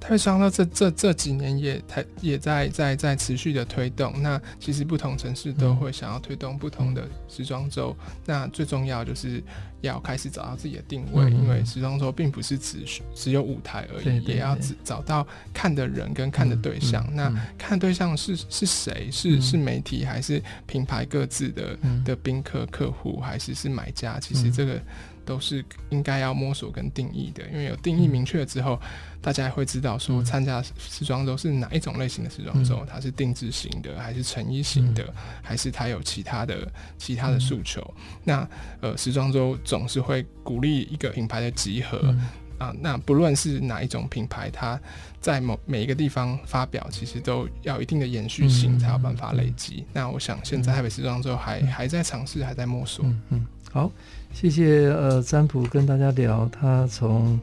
[0.00, 4.12] 台北时装周这这这几年也台也在在在持续的推动。
[4.22, 7.96] 那其实不同城市都会想要推动不同的时装周。
[8.24, 9.42] 那最重要就是
[9.80, 12.84] 要开始找到自己的定位，因为时装周并不是只
[13.14, 17.04] 只有舞台而已，也要找到看的人跟看的对象。
[17.12, 19.10] 那看对象是是谁？
[19.10, 24.18] 是是媒体还是品牌各自的的宾客客户，还是是买家？
[24.20, 24.80] 其实这个。
[25.28, 28.80] 都是应该要摸索跟定义的，因为有定义明确了之后，
[29.20, 35.12] 大家会知道说参加时装周是哪一种类型的时装周，它是定制型的，还是成衣型的，
[35.42, 37.94] 还是它有其他的其他的诉求。
[38.24, 38.48] 那
[38.80, 42.14] 呃，时装周总是会鼓励一个品牌的集合
[42.58, 44.80] 啊，那不论是哪一种品牌，它
[45.20, 49.84] 在某每一个地方发表，其实都要一定的延续性，才有办法累积。
[49.92, 53.04] 那我想现在台北时装周还还在尝试，还在摸索。
[53.28, 53.90] 嗯，好。
[54.30, 57.40] 谢谢呃，占卜跟大家聊他从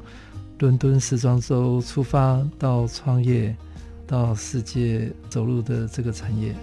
[0.59, 3.53] 伦敦时装周出发到创业，
[4.05, 6.53] 到世界走路的这个产业。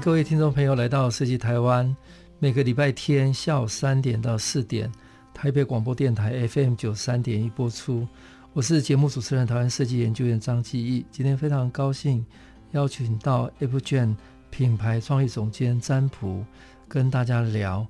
[0.00, 1.94] 各位听众朋友来到设计台湾，
[2.38, 4.90] 每个礼拜天下午三点到四点，
[5.34, 8.06] 台北广播电台 FM 九三点一播出。
[8.52, 11.04] 我是节目主持人，台湾设计研究院张继义。
[11.10, 12.24] 今天非常高兴
[12.72, 14.14] 邀请到 APGEN
[14.50, 16.44] 品牌创意总监詹朴，
[16.86, 17.86] 跟大家聊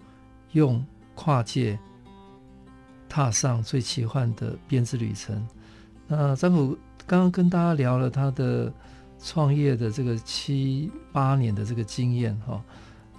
[0.53, 1.79] 用跨界
[3.09, 5.47] 踏上最奇幻的编织旅程。
[6.07, 8.73] 那詹朴刚刚跟大家聊了他的
[9.23, 12.63] 创业的这个七八年的这个经验哈。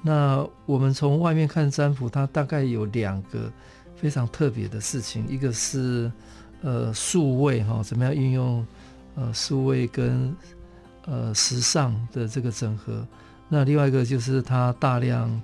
[0.02, 3.52] 那我们从外面看占卜，它大概有两个
[3.96, 6.12] 非常特别的事情，一个是
[6.62, 8.66] 呃数位哈，怎么样运用
[9.16, 10.34] 呃数位跟
[11.06, 13.06] 呃时尚的这个整合。
[13.50, 15.42] 那另外一个就是他大量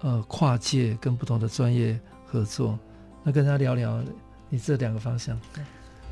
[0.00, 2.78] 呃跨界跟不同的专业合作，
[3.22, 4.02] 那跟他聊聊
[4.48, 5.38] 你这两个方向。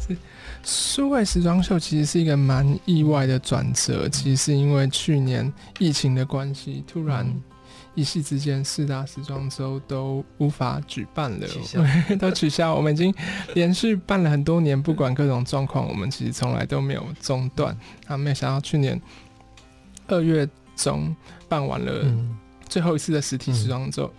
[0.08, 0.16] 是
[0.62, 7.26] 数位时装秀其实是一个蛮意外的转折，其实是因为去年疫情的关系，突然
[7.94, 11.46] 一夕之间四大时装周都无法举办了，
[12.18, 12.74] 都取消。
[12.74, 13.14] 我们已经
[13.54, 17.76] 连续办了很多年，不管各种状况，我们其实从来都没有中断。
[18.06, 19.00] 啊，没有想到去年
[20.06, 21.14] 二月中。
[21.48, 22.04] 办完了
[22.68, 24.12] 最后一次的实体时装周、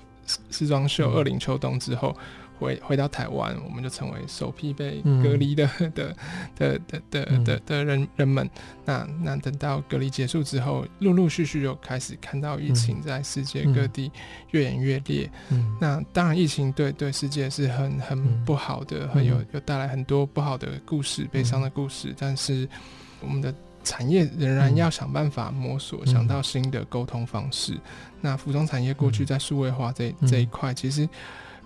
[0.50, 2.15] 时装秀二零秋冬之后，
[2.60, 6.15] 回回到台湾，我们就成为首批被隔离的 的
[6.56, 8.50] 的的的的的人人们。
[8.86, 14.12] 那那等到隔离结束之后，陆陆续续又开始看到疫情在世界各地
[14.52, 15.30] 越演越烈。
[15.80, 22.13] 那当然，疫情对对世界是很很不好的，很有有带来很多不好的故事、悲伤的故事。
[22.17, 22.67] 但是
[23.22, 23.54] 我们的。
[23.84, 27.74] 产业仍然要想办法摸索，嗯、想到新的沟通方式。
[27.74, 27.82] 嗯、
[28.20, 31.08] 那服装产业过去在数位化这、嗯、这一块，其实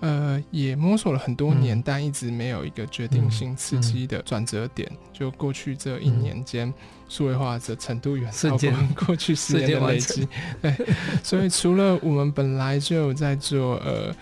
[0.01, 4.85] 呃也摸索了很多年，嗯、但一直没有一个决定性刺激的转折点。
[4.91, 6.71] 嗯、就过去这一年间，
[7.07, 8.71] 数、嗯、位化的程度远超过
[9.07, 10.27] 过去十年的累积。
[10.61, 10.75] 对，
[11.23, 14.13] 所以除了我们本来就有在做呃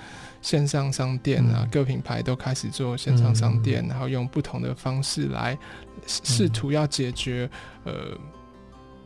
[0.41, 5.57] 线上商店啊，嗯、各品牌都开始做线上商店，嗯、然后用不同的方式来。
[6.07, 7.47] 试图要解决，
[7.83, 7.93] 呃，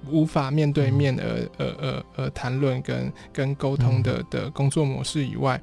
[0.07, 5.59] 无法面对面而呃呃呃谈论跟跟沟通的的工作模式以外，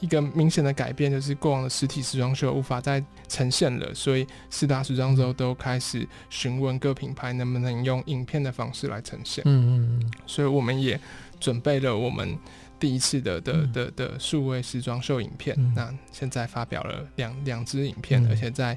[0.00, 9.42] 一个明显的改变就是过往的实体时装秀无法再呈现了，所以四大时装周都开始询问各品牌能不能用影片的方式来呈现。
[9.46, 11.00] 嗯嗯，所以我们也
[11.40, 12.38] 准备了我们。
[12.76, 18.76] 第一次的的的的数位时装秀影片，嗯、那现在发表了两两支影片，嗯、而且在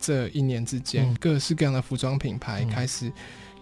[0.00, 3.12] 这一年之间，嗯、各式各样的服装品牌开始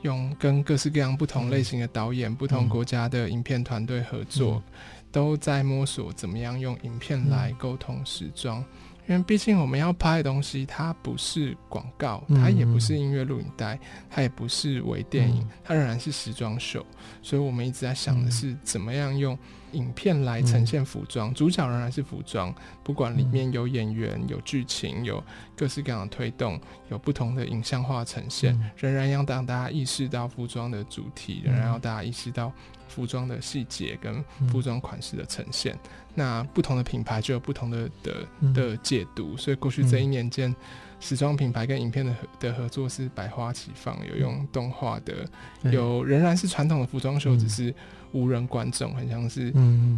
[0.01, 4.73] 用跟各式各样不同类型的导演、嗯、不同国家的影片团队合作，嗯、
[5.13, 8.61] 都在摸索怎么样用影片来沟通时装。
[8.61, 8.65] 嗯
[9.09, 13.77] 因为毕竟我们要拍的东西，它不是广告，它也不是音乐录影带，
[14.09, 16.87] 它也不是微电影，它仍然是时装秀。
[17.21, 19.37] 所以我们一直在想的是，怎么样用
[19.73, 25.23] 影片来呈现服装，主角仍然是服装，不管里面有演员、有剧情、有
[25.57, 32.53] 各式各样的推动、有不同的影像化呈现，仍然要让大家意识到服装的主题，仍然要大家意识到。
[32.93, 40.55] 服装的细节跟服装款式的呈现，嗯、那不同的品牌就有不同的的的解读，嗯、所以过去这一年间，
[41.01, 45.27] 时装品牌跟影片的的合作是百花齐放，有用动画的，
[45.63, 47.75] 嗯、有仍然是传统的服装秀，只是
[48.13, 49.51] 无人观众，很像是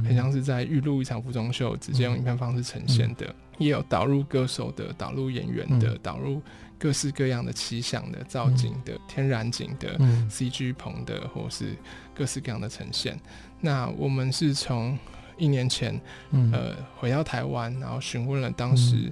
[0.07, 6.41] 很像是在预录一场服装秀，直接用影片方式呈现的，嗯、也有导入歌手的、导入演员的、导入。
[6.85, 11.75] 各式各样的奇想的造景的、嗯、天然景的、嗯、CG 棚的，或是
[12.15, 13.19] 各式各样的呈现。
[13.59, 14.99] 那我们是从
[15.39, 15.99] 一年前，
[16.33, 19.11] 嗯、呃，回到台湾，然后询问了当时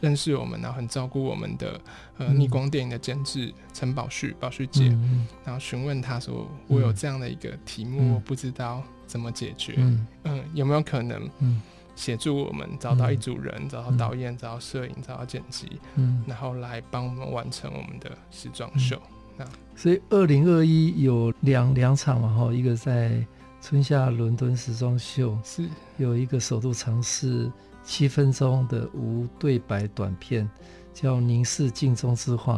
[0.00, 1.80] 认识我们，然后很照顾我们的
[2.18, 11.62] 呃逆光电影的监制陈宝旭宝旭姐，嗯、然后询问他说：“我有这样的一个题目，不知道怎么解决，嗯，嗯，有没有可能？”嗯
[11.94, 18.96] 协助我们找到一组人，嗯、找到导演，嗯、找到摄影，找到剪辑，嗯，然后来帮我们完成我们的时装秀。
[18.96, 23.24] 嗯、那所以二零二一有两两场嘛，哈，一个在
[23.60, 27.50] 春夏伦敦时装秀，是有一个首度尝试
[27.84, 30.48] 七分钟的无对白短片，
[30.92, 32.56] 叫《凝视镜中之画》。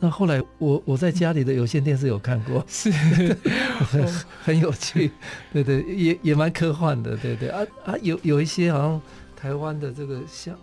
[0.00, 2.90] 那后来我我在家里的有线电视有看过，是
[3.90, 4.06] 很
[4.42, 5.10] 很有趣，
[5.52, 9.00] 对对，也也蛮科幻的，对对啊啊，有有一些好像
[9.34, 10.54] 台湾的这个像，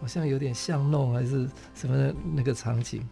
[0.00, 3.06] 好像有点像弄还是什么的那个场景。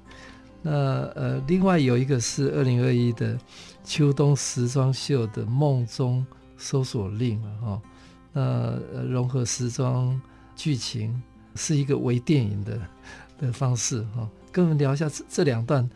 [0.63, 0.71] 那
[1.15, 3.37] 呃，另外有一个是二零二一的
[3.85, 6.25] 秋冬时装秀的梦中
[6.57, 7.83] 搜索令嘛，哈，
[8.33, 10.19] 那呃融合时装
[10.57, 11.23] 剧情，
[11.57, 12.81] 是一个微电影的
[13.39, 14.27] 的方式哈。
[14.55, 15.91] 跟我们聊一下这这两段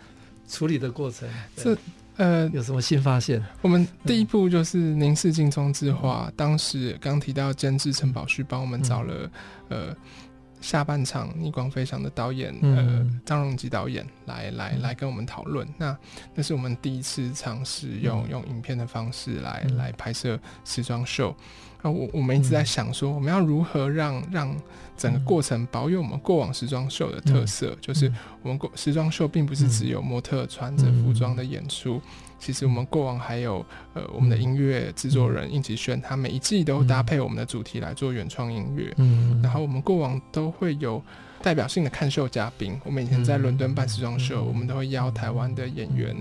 [0.49, 1.29] 处理的过程。
[1.55, 1.79] 这
[2.17, 3.41] 呃，有什么新发现？
[3.63, 9.31] 我们第一步就是《凝视镜中之花》，嗯，当时刚提到监制陈宝旭帮我们找了，
[9.69, 9.97] 嗯、呃。
[10.61, 15.65] 下半场逆光飞翔的导演，嗯、呃，张荣吉导演来来来跟我们讨论。
[15.79, 15.97] 那
[16.35, 21.33] 那是我们第一次尝试用、嗯、用影片的方式来、嗯、来拍摄时装秀。
[21.83, 24.55] 啊，我我们一直在想说，我们要如何让让
[24.97, 28.13] 整个过程保有我们过往时装秀的特色，嗯、就是
[28.43, 32.01] 我们过时装秀并不是只有模特穿着服装的演出。
[32.41, 33.65] 其实我们过往还有
[33.95, 38.93] 呃，我们的音乐制作人应吉轩，他每一季都搭配我们的主题来做原创音乐。
[38.97, 41.01] 嗯，然后我们过往都会有
[41.43, 42.77] 代表性的看秀嘉宾。
[42.85, 46.17] 我们以前在伦敦办时装秀，我们都会邀台湾的演员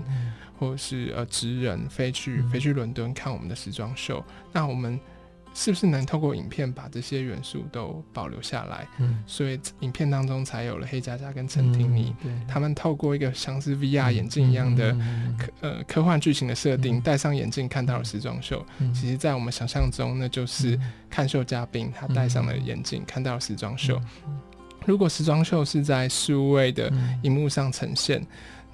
[0.58, 4.24] 或者是呃职人飞去飞去伦敦看我们的时装秀。
[4.52, 5.00] 那我们。
[5.60, 8.86] 是不是能透过影片把这些元素都保留下来？
[9.00, 14.92] 嗯，所以影片当中才有了黑佳佳跟陈婷妮，嗯，他们透过一个像是 VR 眼镜一样的
[15.36, 18.64] 科呃科幻剧情的设定，戴上眼镜看到了时装秀。
[18.94, 20.78] 其实，在我们想象中，那就是
[21.10, 24.00] 看秀嘉宾他戴上了眼镜看到了时装秀。
[24.86, 26.88] 如果时装秀是在数位的
[27.22, 28.24] 荧幕上呈现。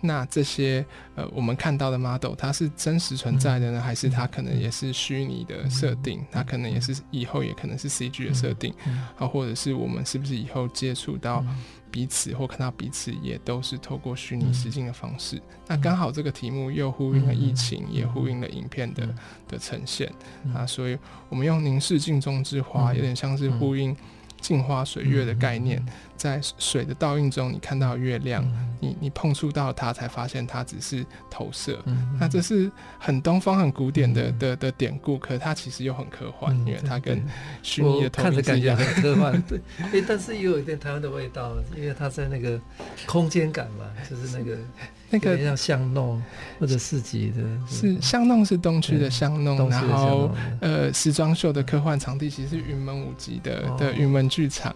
[0.06, 0.84] 那这些
[1.14, 6.22] 呃，我们看到的 model，它是真实存在的呢，还是它可能也是虚拟的设定？
[6.30, 8.72] 它可能也是以后也可能是 CG 的设定
[9.18, 11.42] 啊，或者是我们是不是以后接触到
[11.90, 15.40] 彼此或看到彼此，也都是透过虚拟实境的方式？
[15.66, 19.08] 那刚好这个题目又呼应了疫情，也呼应了影片的
[19.48, 20.12] 的呈现
[20.54, 20.98] 啊，所以
[21.30, 23.96] 我们用凝视镜中之花，有点像是呼应。
[24.40, 25.82] 镜花水月的概念，
[26.16, 28.44] 在水的倒映中，你看到月亮，
[28.80, 31.78] 你你碰触到它，才发现它只是投射。
[32.18, 37.22] 那这是很东方、很古典的的的典故，可它其实又很科幻，因为它跟
[37.62, 39.42] 虚拟的投影是一样，很科幻。
[39.48, 42.60] 对，哎，但是也有一点台湾的味道，因为它在那个
[43.06, 44.58] 空间感嘛，就是那个。
[45.10, 46.20] 那个像巷弄
[46.58, 50.28] 或者市集的，是巷弄是东区的巷弄，然后
[50.60, 54.74] 呃时装秀的科幻场地其实是云门舞集的的云门剧场，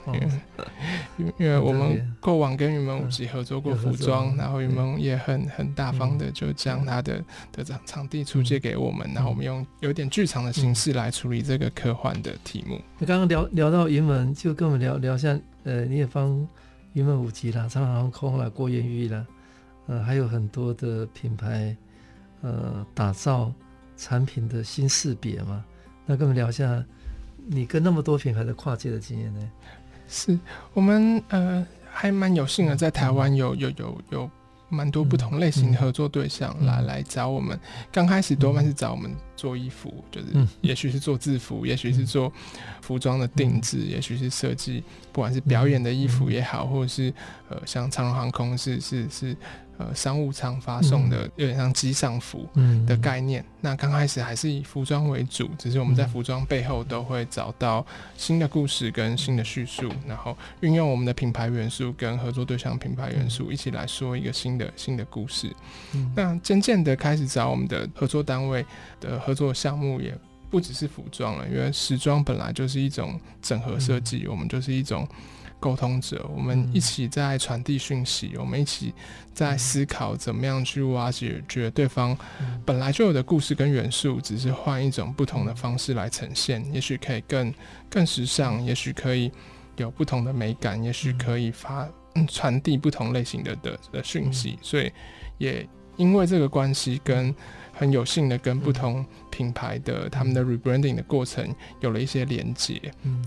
[1.38, 12.80] 因为因为我们过往跟云门舞集合作过服装，然后云门也很很大方的就将他的的场场地出借给我们，然后我们用有点剧场的形式来处理这个科幻的题目。
[12.98, 16.46] 你刚刚聊聊到云门，就跟我们聊聊一下，呃，你也帮
[16.92, 19.26] 云门舞集啦，长荣航空啦，郭元玉啦。
[19.86, 21.74] 呃，还有很多的品牌，
[22.42, 23.50] 呃，打造
[23.96, 25.64] 产品的新识别嘛。
[26.04, 26.84] 那跟我们聊一下，
[27.46, 29.50] 你跟那么多品牌的跨界的经验呢？
[30.08, 30.38] 是
[30.72, 34.30] 我们呃还蛮有幸的，在台湾有有有有
[34.68, 37.58] 蛮多不同类型的合作对象来、嗯、来找我们。
[37.92, 40.26] 刚开始多半是找我们做衣服，就是
[40.60, 42.32] 也许是做制服，也许是做
[42.80, 44.82] 服装的定制，也许是设计，
[45.12, 47.12] 不管是表演的衣服也好，或者是
[47.48, 49.36] 呃像长荣航空是是是。
[49.78, 52.48] 是呃，商务舱发送的有点像机上服
[52.84, 53.40] 的概念。
[53.42, 65.54] 嗯、那刚开始还是以服装为主，只是我们在服装背后都会找到新的故事跟新的叙述，然后运用我们的品牌元素跟合作对象品牌元素一起来说一个新的新的故事。
[65.94, 68.66] 嗯、那渐渐的开始找我们的合作单位
[69.00, 70.12] 的合作项目，也
[70.50, 75.06] 不只是服装了，因为时装本来就是一种整合设计，嗯、我们就是一种。
[75.60, 78.94] 沟通者，我们一起在传递讯息，我们一起
[79.34, 82.16] 在思考怎么样去挖掘，觉得对方
[82.64, 87.52] 本来就有的故事跟元素，只是换一种不同的方式来呈现，也许可以更
[87.90, 89.32] 更时尚，也许可以
[89.76, 91.88] 有不同的美感，也许可以发
[92.28, 94.58] 传递不同类型的的的讯息。
[94.62, 94.92] 所以
[95.38, 97.34] 也因为这个关系，跟
[97.72, 102.80] 很有幸的跟不同品牌的他们的 rebranding 的过程有了一些连接。
[103.02, 103.24] 嗯。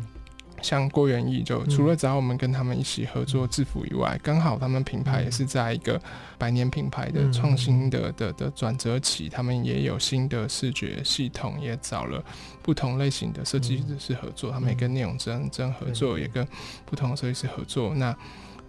[0.61, 5.99] 像郭元义，就除了找我们跟他们一起合作制服以外，刚好他们品牌也是在一个
[6.37, 12.23] 百年品牌的创新的的的转折期，他们也有新的视觉系统，也找了
[12.61, 16.47] 不同类型的设计师合作，他们也跟聂永真真合作，也跟
[16.85, 17.93] 不同的设计师合作。
[17.95, 18.15] 那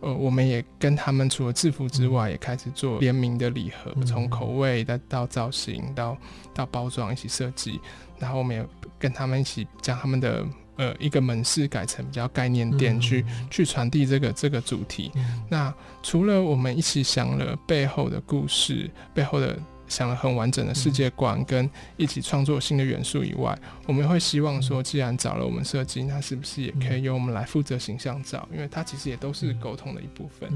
[0.01, 6.17] 呃，我们也跟他们除了制服之外，也开始做联名的礼盒，从口味到到造型到
[6.55, 7.81] 到包装一起设计，
[8.19, 8.67] 然后我们也
[8.99, 10.45] 跟他们一起将他们的。
[10.77, 15.13] 呃，一个门市改成比较概念店，去去传递这个这个主题。
[15.49, 21.69] 那除了我们一起想了背后的故事，背后的想了很完整的世界观，跟
[21.99, 23.57] 一起创作新的元素以外，
[23.87, 28.49] 我们会希望说，既然找了我们设计，那是不是也可以由我们来负责形象照？
[28.51, 30.51] 因为它其实也都是沟通的一部分。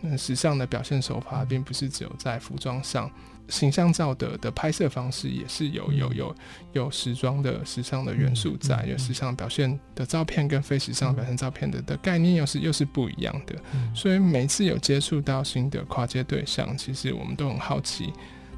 [0.00, 3.10] 那时尚的表现手法，并不是只有在服装上。
[3.52, 6.36] 形象照的的拍摄方式也是有有有
[6.72, 13.54] 有时装的时尚的元素在，有时尚表现的照片跟非时尚表现照片的的概念又是又是不一样的，
[13.94, 18.10] 所以每次有接触到新的跨界对象，其实我们都很好奇，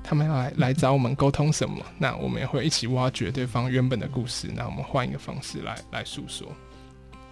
[0.02, 6.46] 他们要来来找我们沟通什么， 那我们也会一起挖掘对方原本的故事，那我们换一个方式来来诉说。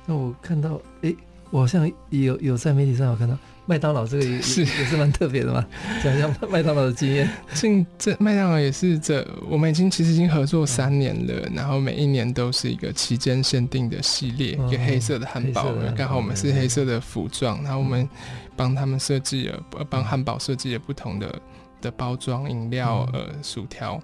[0.04, 1.16] 那我看到，诶、欸，
[1.50, 3.38] 我好像有有在媒体上有看到。
[3.66, 4.60] 麦当劳这个也 是。
[4.62, 5.64] 也是蛮特别的嘛，
[6.02, 7.28] 讲一下麦当劳的经验。
[7.54, 18.08] 进这麦当劳也是这，我们已经其实已经合作三年了，嗯、然后每一年都是一个期间限定的系列，嗯、一个黑色的汉堡，刚好我们是黑色的服装，嗯、然后我们
[18.56, 21.40] 帮他们设计了，帮汉堡设计了不同的
[21.80, 24.00] 的包装、饮料、呃薯条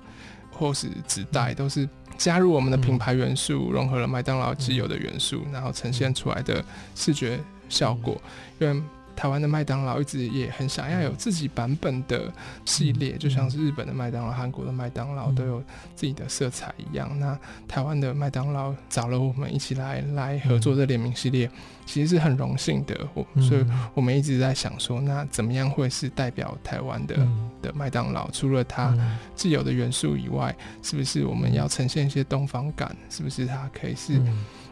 [0.52, 7.38] 或是纸袋，都是加入我们的品牌元素，融合了麦当劳既有的元素，然后呈现出来的视觉
[7.68, 8.20] 效果，
[8.60, 8.80] 因为。
[9.18, 12.32] 台湾的麦当劳一直也很想要有自己版本的
[12.64, 15.60] 系列，就像是日本的麦当劳、韩国的麦当劳都有
[15.96, 17.10] 自己的色彩一样。
[17.18, 21.50] 那台湾的麦当劳找了我们一起来来合作这联名系列，
[21.84, 22.96] 其实是很荣幸的。
[23.12, 27.16] 我所以我们一直在想说，那怎么样会是代表台湾的
[27.60, 28.30] 的麦当劳？
[28.30, 28.96] 除了它
[29.34, 32.96] 自有的元素以外，是不是我们要呈现一些东方感？
[33.10, 34.22] 是不是它可以是？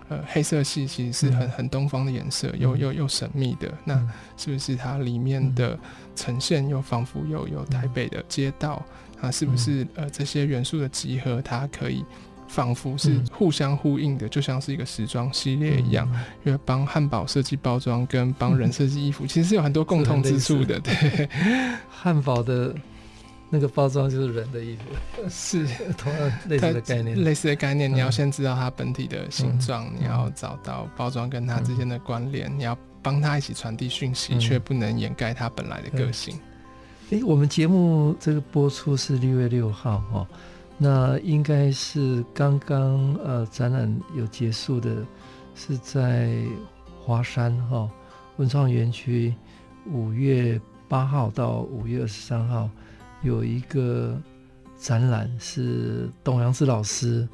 [0.08, 3.72] 呃，黑色系其实是很很东方的颜色，嗯、又又又神秘的。
[3.84, 3.94] 那
[4.36, 5.76] 是不是它里面的
[6.14, 8.80] 呈现又仿佛又有台北的街道？
[9.20, 12.04] 啊，是不是呃这些元素的集合，它可以
[12.46, 16.06] 仿佛是互相呼应的，就像是一个时装系列一样？
[16.44, 20.78] 因为帮汉堡设计包装跟帮人设计衣服，其实是有很多共通之处的。
[20.78, 21.28] 对，
[21.90, 22.74] 汉堡的。
[23.48, 24.82] 那个包装就是人的衣服，
[25.30, 25.64] 是
[25.96, 27.22] 同样类似的概念。
[27.22, 36.36] 类似的概念，你要先知道它本体的形状，嗯、你要找到包装跟它之间的关联，嗯、你要帮它一起传递讯息，却、嗯、不能掩盖它本来的个性。
[37.10, 40.26] 哎、欸，我们节目这个播出是六月六号哈，
[40.76, 45.06] 那应该是刚刚呃展览有结束的，
[45.54, 46.32] 是在
[47.00, 47.88] 华山哈
[48.38, 49.32] 文创园区，
[49.92, 52.68] 五月八号到五月二十三号。
[53.26, 54.16] 有一个
[54.78, 57.28] 展览是董阳之老师，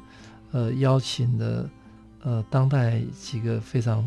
[0.51, 1.69] 呃，邀请的
[2.23, 4.03] 呃当代几个非常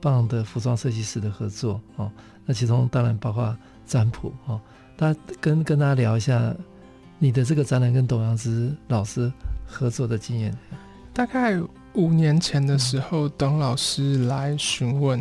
[0.00, 2.08] 棒的服装设计师的合作哦。
[2.44, 4.60] 那其中当然包括占卜哦。
[4.96, 6.54] 大家跟跟大家聊一下
[7.18, 9.32] 你的这个展览跟董阳之老师
[9.66, 10.56] 合作的经验。
[11.12, 11.60] 大概
[11.94, 15.20] 五年前的时候，董老师来询问，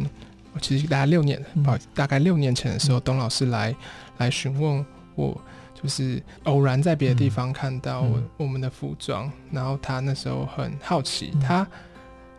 [0.53, 3.75] 我其实大概六年，不好意思，大概六年前的时候，董老师来
[4.19, 4.85] 来询问
[5.15, 5.41] 我。
[5.85, 11.67] 就是偶然在别的地方看到我我们的服装，然后他那时候很好奇，嗯、他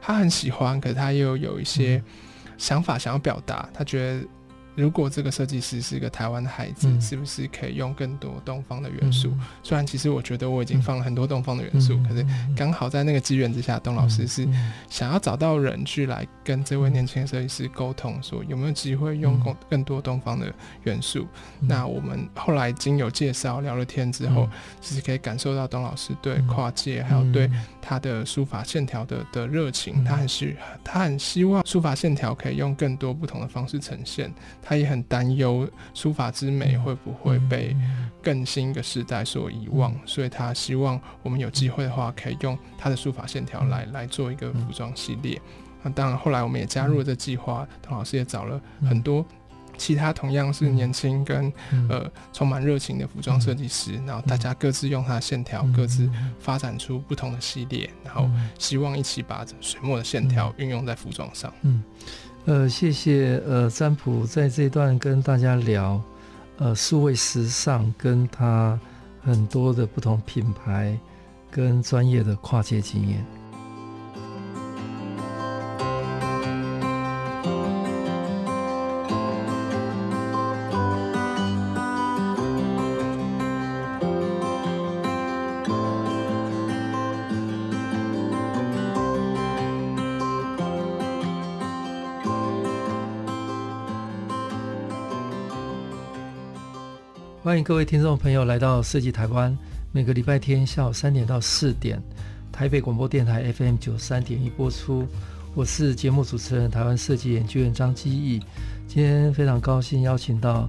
[0.01, 2.03] 他很喜欢，可是他又有一些
[2.59, 4.27] 想法想要表达，他觉得。
[4.77, 9.31] 如果这个设计师是一个台湾的孩子，嗯、是不是可以用更多东方的元素？
[9.31, 14.47] 嗯、虽然其实我觉得我已经放了很多东方的元素，嗯、可是刚好在那个机缘之下，董老师是
[14.89, 20.53] 想要找到人去来跟这位年轻的设计师沟通，说有没有机会用更更多东方的
[20.85, 21.27] 元素。
[21.61, 24.47] 嗯、那我们后来经有介绍聊了天之后，
[24.83, 27.51] 其实可以感受到董老师对跨界还有对
[27.81, 30.55] 他的书法线条的的热情，他很希
[30.85, 34.31] 他很希望书法线条可以用更多不同的方式呈现。
[34.69, 37.77] 他也很担忧书法之美会不会被
[38.21, 45.41] 更新一个时代所遗忘，所以他希望我们有机会的话，可以用他的书法线条来来做一个服装系列。
[45.85, 49.25] 那当然，后来我们也加入了这计划，童老师也找了很多
[49.79, 51.53] 其他同样是年轻跟
[51.89, 56.11] 呃充满热情的服装设计师，然后大家各自用他的线条，各自
[56.41, 61.53] 发展出不同的系列，然后希望一起把水墨的线条运用在服装上。
[61.63, 61.85] 嗯。
[62.47, 66.01] 呃，谢谢呃，占卜在这段跟大家聊，
[66.59, 68.79] 呃，数位时尚跟他
[69.21, 70.97] 很多的不同品牌
[71.51, 73.27] 跟专业的跨界经验。
[97.59, 99.57] 迎各位听众朋友来到设计台湾，
[99.93, 102.03] 每个礼拜天下午三点到四点，
[102.53, 105.07] 台北广播电台 FM 九三点一播出。
[105.55, 108.41] 我是节目主持人台湾设计研究员张基义。
[108.87, 110.69] 今天非常高兴邀请到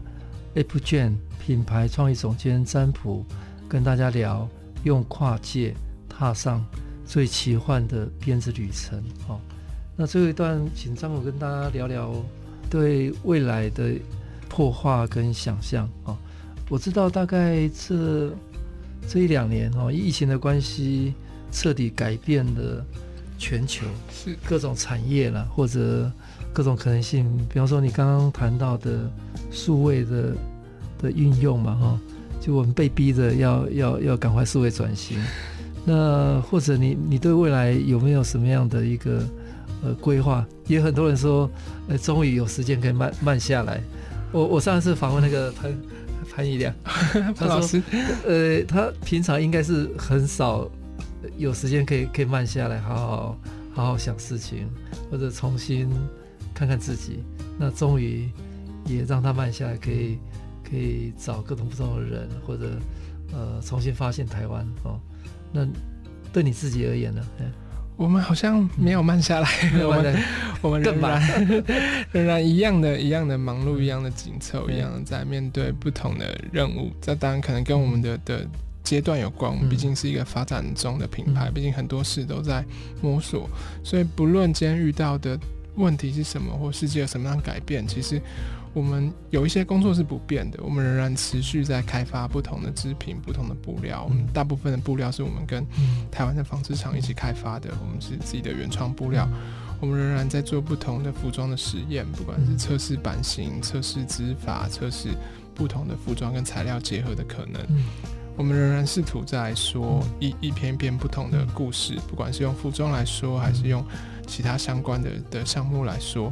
[0.56, 1.16] APGEN
[1.46, 3.26] 品牌创意总监占卜，
[3.68, 4.48] 跟大家聊
[4.84, 5.74] 用跨界
[6.08, 6.66] 踏上
[7.06, 9.04] 最奇幻的编织旅程。
[9.28, 9.42] 好，
[9.96, 12.14] 那最后一段，请占卜跟大家聊聊
[12.70, 13.94] 对未来的
[14.48, 15.90] 破画跟想象。
[16.06, 16.18] 啊。
[16.70, 18.30] 我知道，大概这
[19.08, 21.14] 这一两年哦，疫情的关系，
[21.52, 22.86] 彻底改变了
[23.38, 26.12] 全球是各种产业啦，或者
[26.52, 27.26] 各种可能性。
[27.48, 29.10] 比方说，你刚刚谈到的
[29.50, 30.36] 数位的
[31.00, 32.00] 的运用嘛，哈，
[32.42, 35.18] 就我们被逼着要要要赶快数位转型。
[35.86, 39.24] 那或者你你对未来有没有什么样的一个
[39.84, 40.46] 呃规划？
[40.68, 41.50] 也很多人说，
[41.88, 43.82] 呃，终于有时间可以慢慢下来。
[44.34, 45.74] 我我上次访问那个潘
[46.38, 46.72] 潘一良
[47.36, 47.82] 潘 老师，
[48.24, 50.70] 呃，他平常应该是很少
[51.36, 53.40] 有时间可以可以慢下来，好好
[53.74, 54.70] 好好想事情，
[55.10, 55.90] 或者重新
[56.54, 57.24] 看看自己。
[57.58, 58.30] 那终于
[58.86, 60.20] 也让他慢下来，可以
[60.64, 62.80] 可以找各种不同的人，或者
[63.34, 65.00] 呃重新发现台湾哦。
[65.52, 65.68] 那
[66.32, 67.26] 对你自己而言呢？
[67.98, 70.24] 我们好像没有慢下来，嗯、 我们
[70.62, 71.64] 我们仍然
[72.14, 76.92] 仍然一样的一样的忙碌，一样的紧凑，一样的在面对不同的任务。
[77.02, 78.48] 这当然可能跟我们的的
[78.84, 79.52] 阶段有关。
[79.52, 82.64] 我们毕竟是一个发展中的品牌，毕竟很多事都在
[83.02, 83.50] 摸索。
[83.84, 85.38] 所以不论今天遇到的
[85.76, 88.22] 问题是什么，或世界有什么样改变，其实。
[88.78, 94.04] 我们有一些工作是不变的，我们仍然持续在开发不同的织品、不同的布料。
[94.08, 95.66] 我们大部分的布料是我们跟
[96.12, 99.28] 台湾的纺织厂一起开发的，我们是自己的原创布料。
[99.82, 105.10] 我们仍然在做不同的服装的实验，不管是测试版型、测试织法、测试
[105.56, 107.60] 不同的服装跟材料结合的可能。
[108.36, 113.84] 我们仍然试图在说一一篇一篇不同的故事，不管是用服装来说，还是用
[114.28, 116.32] 其他相关的的项目来说。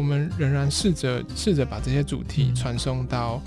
[0.00, 3.38] 我们仍然试着试着把这些主题传送到，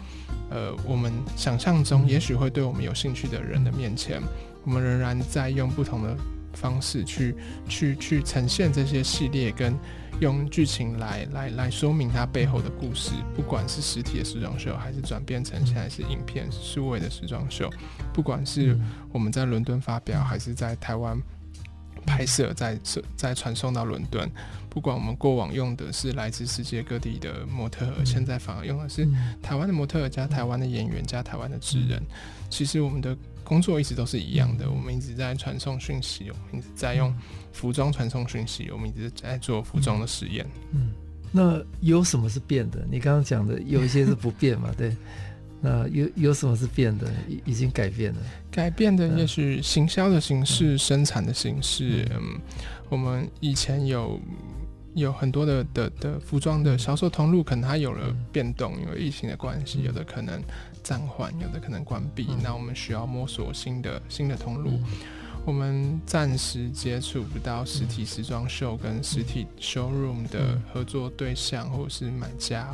[0.52, 4.22] 呃，我们想象中也许会对我们有兴趣的人的面前。
[4.64, 6.16] 我们仍然在用不同的
[6.54, 7.36] 方式去
[7.68, 9.76] 去去呈现这些系列，跟
[10.20, 13.14] 用剧情来来来说明它背后的故事。
[13.36, 17.68] 不管是实体的时装秀，还是转变成现在是影片数位的时装秀，
[18.14, 18.80] 不管是
[19.12, 21.20] 我们在伦敦发表，还是在台湾
[22.06, 22.80] 拍摄，在
[23.18, 24.30] 在传送到伦敦。
[24.74, 29.08] 不管我们过往用的是来自世界各地的模特儿，现在反而用的是
[29.40, 32.02] 台湾的模特儿加台湾的演员加台湾的职人。
[32.50, 37.14] 其实我们的工作一直都是一样的，我们一直在传送讯息，我们一直在用
[37.52, 40.44] 服装传送讯息，我们一直在做服装的实验。
[40.72, 40.90] 嗯，
[41.32, 42.84] 那有什么是变的？
[42.90, 44.74] 你刚刚讲的有一些是不变嘛？
[44.76, 44.98] 对。
[45.62, 47.10] 那有有什么是变的？
[47.30, 48.20] 已已经改变了。
[48.50, 52.08] 改变的也许行销的形式、生产的形式。
[52.12, 52.42] 嗯，
[52.90, 54.20] 我们以前有。
[54.94, 60.42] 有很多的的的服装的销售通路，可能它有了变动，因为疫情的关系，有的可能
[60.84, 62.28] 暂缓，有的可能关闭。
[62.44, 64.80] 那我们需要摸索新的新的通路。
[65.46, 72.74] 我们暂时接触不到实体时装秀跟实体 showroom 的合作对象，或是买家，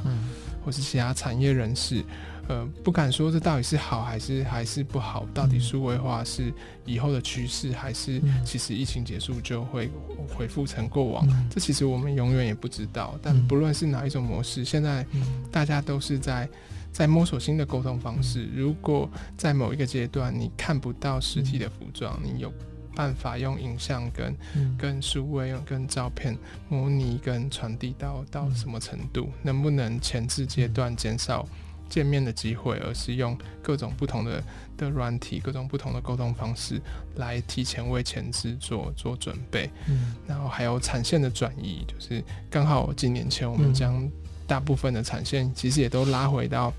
[0.63, 2.03] 或是其他产业人士。
[2.49, 6.51] 呃，不敢说这到底是好还是还是不好，到底数位化是
[6.83, 9.89] 以后的趋势，还是其实疫情结束就会
[10.35, 11.27] 恢复成过往？
[11.47, 13.17] 这其实我们永远也不知道。
[13.21, 15.05] 但不论是哪一种模式，现在
[15.51, 16.49] 大家都是在
[16.91, 18.49] 在摸索新的沟通方式。
[18.55, 22.51] 如果在某一个阶段你看不到实体的服装，你有
[22.95, 24.35] 办法用影像跟
[24.75, 26.35] 跟数位用跟照片
[26.67, 29.29] 模拟跟传递到到什么程度？
[29.43, 31.47] 能不能前置阶段减少？
[31.89, 34.43] 见面的机会，而是用各种不同的
[34.77, 36.79] 的软体，各种不同的沟通方式
[37.15, 39.69] 来提前为前置做做准备。
[39.87, 44.07] 嗯，然后还有产线的转移，就是刚好几年前我们将
[44.45, 46.71] 大部分的产线其实也都拉回到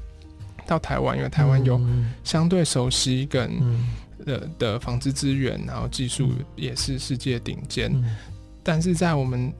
[0.66, 1.80] 到台湾，因为台湾有
[2.22, 3.50] 相对熟悉跟
[4.24, 7.92] 的的纺织资源，然后技术也是世界顶尖，
[8.62, 9.52] 但是在我们。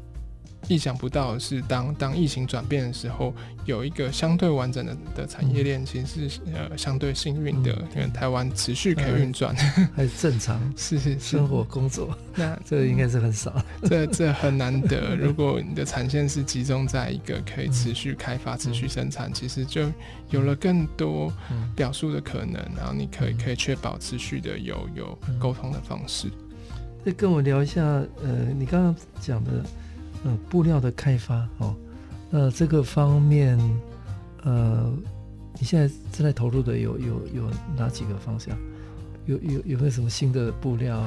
[0.69, 3.35] 意想不到的是当，当当疫情转变的时候，
[3.65, 9.55] 有一个相对完整的的产业链，其实是呃相对幸运的，因为台湾持续可以运转，
[9.97, 12.17] 还是正常， 是是生活工作。
[12.37, 13.53] 那这个应该是很少，
[13.83, 15.17] 这这很难得。
[15.17, 19.91] 如果你的产线是集中在一个可以持续开发、持续生产，其实就
[20.31, 21.33] 有了更多
[21.75, 26.29] 表述的可能，然后你可以可以确保持续的有有沟通的方式。
[27.05, 29.65] 再跟我聊一下，呃，你刚刚讲的。
[30.25, 31.75] 嗯，布料的开发哦，
[32.31, 33.59] 那这个方面，
[34.43, 34.93] 呃，
[35.59, 38.57] 你现在正在投入的有有有哪几个方向？
[39.27, 41.01] 有有有没有什么新的布料？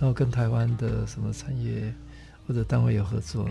[0.00, 1.92] 然后跟台湾的什么产业
[2.46, 3.48] 或者单位有合作？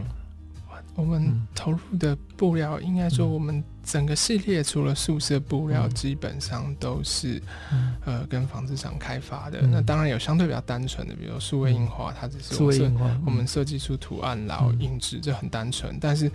[0.96, 3.64] 我们投入的布料，应该说我们。
[3.84, 9.60] 整个系列除了素色布料，基本上都是、嗯、呃跟纺织厂开发的。
[9.62, 15.98] 嗯、那当然有相对比较单纯的，比如数位印花，它只是我们我们设计出图案然后印制，这很单纯。
[16.00, 16.32] 但是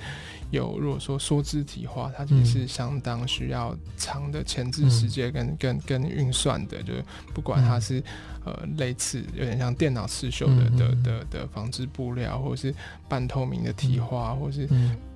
[0.51, 8.03] 有如果说梭织体化，它就是相当需要长的前置时间跟跟跟运算的，就是不管它是
[8.45, 12.75] 呃类似有点像电脑刺绣的的的的纺织布料，或者是
[13.09, 14.69] 半透明的体花，或是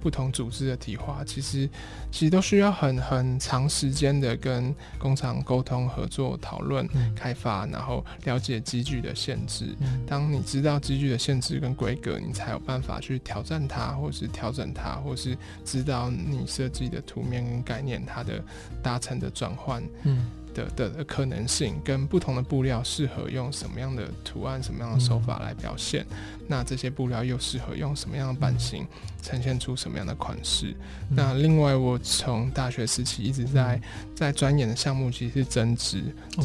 [0.03, 1.69] 不同组织的体化，其实
[2.11, 9.77] 其实都需要很很长时间的跟工厂沟通、合作、讨论、开发，然后了解机具的限制。
[10.07, 18.43] 当你知道机具的限制跟规格，你才有办法去挑战它，或是调整它，或是知道你设计的图面跟概念它的
[18.83, 19.81] 达成的转换。
[20.03, 26.17] 的的的可能性，跟不同的布料适合用什么样的图案、什么样的手法来表现，嗯、
[26.49, 28.87] 那这些布料又适合用什么样的版型
[29.23, 30.75] 呈现出什么样的款式？
[31.11, 36.03] 嗯、那另外，我从大学时期一直在、嗯、在钻研的项目其实是针织，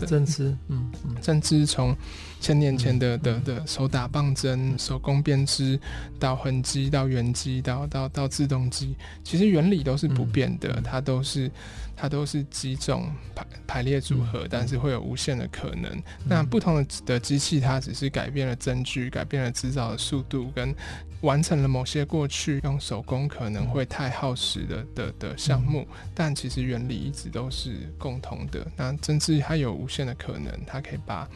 [0.08, 1.96] 针织，嗯嗯，针织从
[2.40, 5.80] 千年前的的的手打棒针、手工编织
[6.20, 11.52] 到横机、到圆机、到到到自动机，其实原理都是不变的，嗯、它都是。
[11.98, 15.92] 它都是几种排排列组合，嗯、但是会有无限的可能。
[15.92, 20.74] 嗯、那不同的的机器，它只是改变了针距，改变了制造的速度，跟
[21.22, 25.88] 完成了某些过去用手工可能会太耗时的的的项目。
[25.92, 28.66] 嗯、但其实原理一直都是共同的。
[28.76, 31.28] 那针织它有无限的可能，它可以把。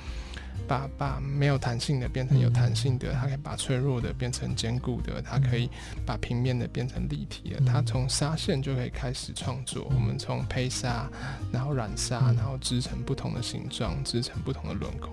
[0.68, 5.70] 把把没有弹性的变成有弹性的，它可以把脆弱的变成坚固的，它可以
[6.05, 7.62] 把平面的变成立体的。
[7.66, 11.09] 它从纱线就可以开始创作，我们从胚纱，
[11.51, 15.12] 然后染纱，然后织成不同的形状，织成不同的轮廓。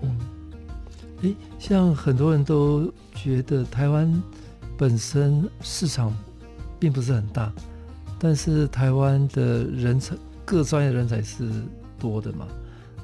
[1.21, 4.21] 诶，像很多人都觉得台湾
[4.77, 6.15] 本身市场
[6.79, 7.51] 并不是很大，
[8.17, 11.51] 但是台湾的人才各专业人才是
[11.99, 12.47] 多的嘛，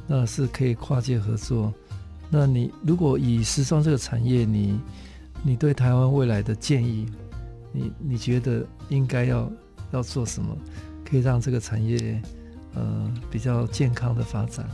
[0.07, 1.73] 那是可以跨界合作。
[2.29, 4.79] 那你如果以时尚这个产业，你
[5.43, 7.05] 你对台湾未来的建议，
[7.71, 9.51] 你你觉得应该要
[9.91, 10.57] 要做什么，
[11.07, 12.21] 可以让这个产业
[12.73, 14.67] 呃比较健康的发展？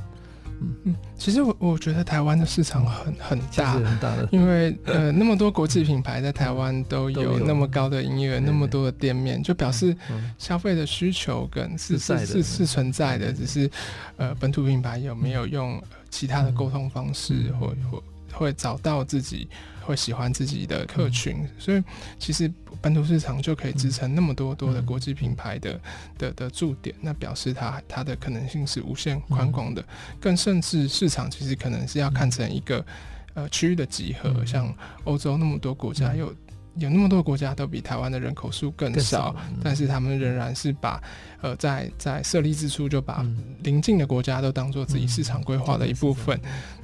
[0.62, 0.76] 嗯。
[0.86, 9.96] 嗯，其实我我觉得台湾的市场很很大，很大的，因为呃那么多国际品牌在台湾都有那么高的营业额，那么多的店面，就表示
[10.38, 13.70] 消费的需求跟是是是是存在的，只是
[14.18, 15.82] 呃本土品牌有没有用。
[16.12, 19.48] 其他的沟通方式，或或会找到自己
[19.82, 21.84] 会喜欢自己的客群，所以
[22.20, 25.82] 其实本土市场就可以支撑那么多多的国际品牌的
[26.18, 29.84] 的的驻点，那表示它它的可能性是无限宽广的，
[30.20, 32.86] 更甚至市场其实可能是要看成一个
[33.34, 34.72] 呃区域的集合，像
[35.06, 36.32] 欧洲那么多国家有。
[36.76, 41.02] 有那么多国家都比台湾的人口数更少，但是他们仍然是把，
[41.42, 43.26] 呃，在在设立之初就把
[43.64, 46.40] 邻近的国家都当做自己市场规划的一部分。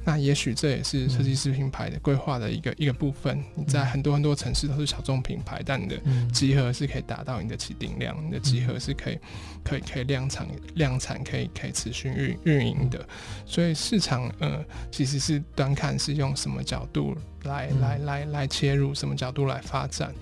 [0.08, 3.44] 那也许这也是设计师品牌的规划的一个一个部分。
[3.54, 6.00] 你在很多很多城市都是小众品牌，但你的
[6.32, 9.18] 集合是可以达到你的起订量，你的集合是可以
[9.62, 13.06] 可以可以量产量产，可以可以持续运运营的。
[13.44, 17.14] 所以市场呃其实是端看是用什么角度。
[17.44, 20.14] 来来来来切入什么角度来发展？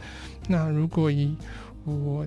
[0.49, 1.37] 那如果以
[1.85, 2.27] 我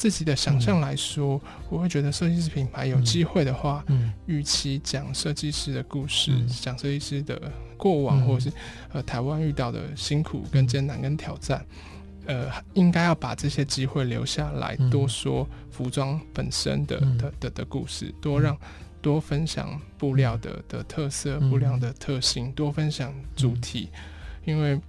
[0.00, 8.52] 自己的想象来说，嗯、我会觉得设计师品牌有机会的话，嗯，与其讲设计师的故事，讲设计师的过往，嗯、或者是
[8.94, 11.62] 呃台湾遇到的辛苦跟艰难跟挑战，
[12.24, 18.56] 呃，应该要把这些机会留下来，多说服装本身的、嗯、的的的故事，多让。
[19.02, 23.90] 多分享布料的的特色，布料的特性，多分享主题，
[24.46, 24.80] 因为。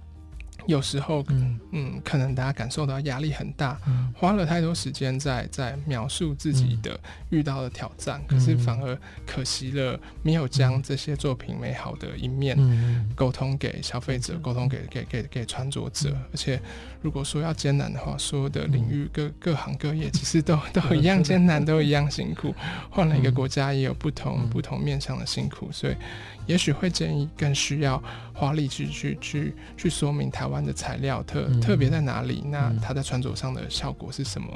[0.66, 1.58] 有时候，嗯。
[1.74, 7.00] 嗯，可能大家感受到压力很大，嗯、花了太多时间在在描述自己的
[7.30, 12.58] 遇到的挑战，嗯、可是反而可惜了，没有将这些作品美好的一面
[13.14, 16.14] 沟通给消费者，沟、嗯、通给给给给穿着者。
[16.30, 16.60] 而且，
[17.00, 22.54] 如果说要艰难的话，所有的领域各各行各业其实都 都一样艰难，都一样辛苦。
[22.90, 25.94] 换了一个国家，也有不同不同面向的辛苦，所以。
[26.46, 28.02] 也许会建议更需要
[28.34, 34.48] 花力气去去去说明台湾的材料特特别在哪里，那它在穿着上的效果是什么？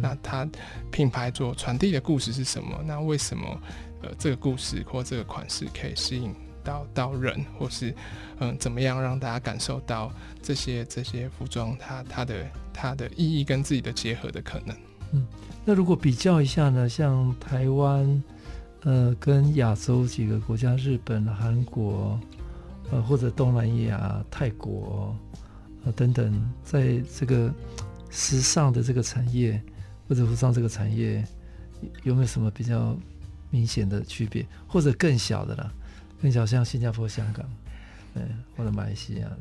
[0.00, 0.48] 那它
[0.90, 2.80] 品牌所传递的故事是什么？
[2.86, 3.60] 那为什么
[4.02, 7.90] 呃这个故事或这个款式可以吸引到到人，或是
[8.38, 10.10] 嗯、呃、怎么样让大家感受到
[10.42, 14.76] 这些这些服装它它的它的意义跟自己的结合的可能？
[15.12, 15.26] 嗯，
[15.64, 18.22] 那如果比较一下呢，像台湾。
[18.84, 22.20] 呃，跟亚洲几个国家，日本、韩国，
[22.90, 25.16] 呃，或者东南亚、泰国，
[25.84, 27.50] 呃等等，在这个
[28.10, 29.58] 时尚的这个产业
[30.06, 31.26] 或者服装这个产业，
[32.02, 32.94] 有没有什么比较
[33.48, 35.72] 明显的区别，或者更小的啦？
[36.20, 37.46] 更小，像新加坡、香港，
[38.14, 38.22] 嗯，
[38.54, 39.38] 或者马来西亚，的。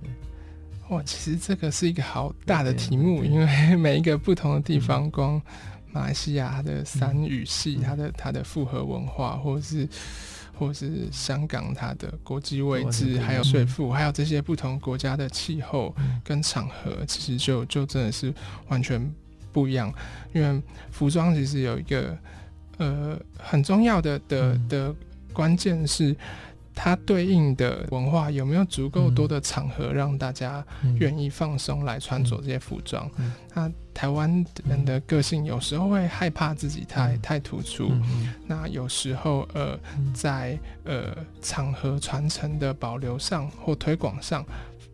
[0.88, 5.42] 哇，其实这个是一个好大的题目，因为 每一个不同的地方，光。
[5.94, 9.88] 马来西亚它的三语系，它的它的复合文化，或者是
[10.58, 18.34] 或者是香港它的国际位置，还有税负，还有这些不同国家的气候跟场合，其实就就真的是
[18.68, 19.14] 完全
[19.52, 19.94] 不一样，
[20.34, 22.18] 因为服装其实有一个
[22.78, 24.96] 呃很重要的的的
[25.32, 26.16] 关键是。
[26.76, 30.66] 它对应的文化有没有足够多的场合让大家
[31.00, 33.10] 愿意放松来穿着这些服装？
[33.54, 37.92] 那台湾人的个性有时候会害怕自己太太突出，
[38.48, 39.80] 那有时候呃
[40.14, 44.46] 在呃场合传承的保留上或推广上，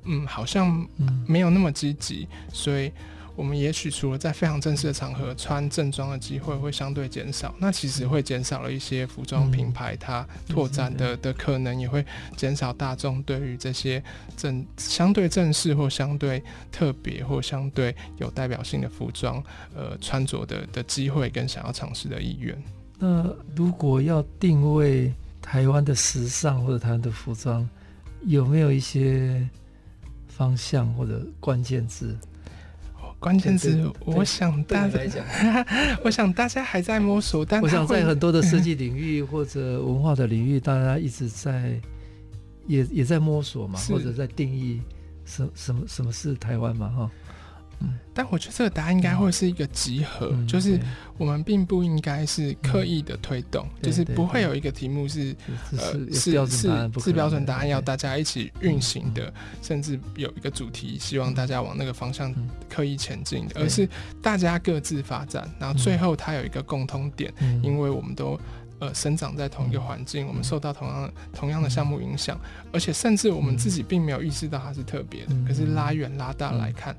[0.04, 0.86] 嗯，好像
[1.26, 2.92] 没有那么积极，所以。
[3.40, 14.04] 我们也许除了在非常正式的场合穿正装的机会会相对减少，那其实会减少了一些服装品牌它拓展的的可能，也会减少大众对于这些
[14.36, 19.42] 正相对正式或相对特别或相对有代表性的服装，
[19.74, 22.62] 呃，穿着的的机会跟想要尝试的意愿。
[22.98, 23.26] 那
[23.56, 27.66] 如果要定位台湾的时尚或者台湾的服装，
[28.26, 29.50] 有没有一些
[30.28, 32.18] 方向或者关键字？
[33.20, 35.24] 关键是，我想大家，
[36.04, 41.80] 我想大家还在摸索，但我想在很多的设计 领域或者文化的领域，大家一直在
[42.66, 44.82] 也也在摸索嘛，或者在定义
[45.26, 47.12] 什什么什么是台湾嘛，哈。
[47.82, 50.80] 嗯，但我觉得这个答案应该会是一个集合，嗯、就是
[51.18, 55.36] 我们并不应该是刻意的推动，嗯、就是不会有一个题目是
[55.72, 62.34] 呃是是是标准答案要大家一起运行的，甚至有一个主题希望大家往那个方向
[62.70, 63.88] 刻意前进的，而是
[64.22, 68.38] 大家各自发展，然后最后它有一个共通点，因为我们都
[68.80, 72.38] 呃生长在同一个环境，我们受到同样同样的项目影响，
[72.74, 76.94] 而且甚至我们自己并没有意识到它是特别的，可是拉远拉大来看。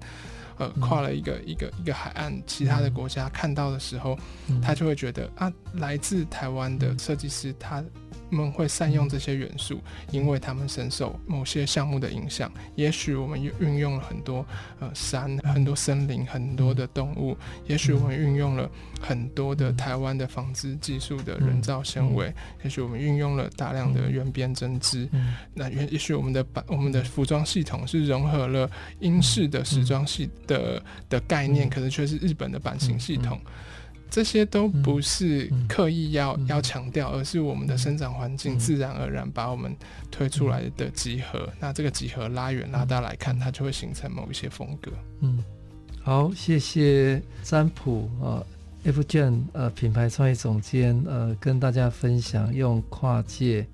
[0.61, 4.17] 呃，跨了一个一个一个海岸，其他的国家看到的时候，
[4.63, 7.83] 他就会觉得啊，来自台湾的设计师他。
[8.31, 9.81] 他们会善用这些元素，
[10.13, 12.51] 因为他们深受某些项目的影响。
[12.77, 14.47] 也许我们运用了很多
[14.79, 17.37] 呃山、很多森林、很多的动物。
[17.67, 18.71] 也许我们运用了
[19.01, 22.33] 很多的台湾的纺织技术的人造纤维。
[22.63, 25.09] 也许我们运用了大量的原编针织。
[25.53, 28.71] 那也也许我们的版我们的服装系统是融合了
[29.01, 33.41] 英式的时装系的的概念，可是却是日本的版型系统。
[34.11, 39.75] 这些都不是刻意要、嗯、要强调，而是我们的生长环境自然而然把我们
[40.11, 41.49] 推出来的集合。
[41.53, 44.91] 嗯、那这个集合拉远拉大来看，它就会形成某一些风格。
[45.21, 45.43] 嗯，
[46.03, 48.43] 好，谢谢占卜啊
[48.85, 53.65] ，F.Jam 呃品牌创意总监呃跟大家分享用跨界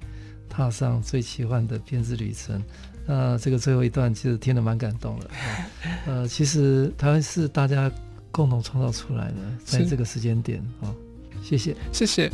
[0.48, 2.62] 踏上最奇幻的编织旅程。
[3.06, 5.30] 那这个最后一段其实听得蛮感动的。
[6.06, 7.90] 呃，其实台湾是大家。
[8.36, 10.94] 共同创造出来的，在这个时间点啊，
[11.42, 12.30] 谢谢，谢谢。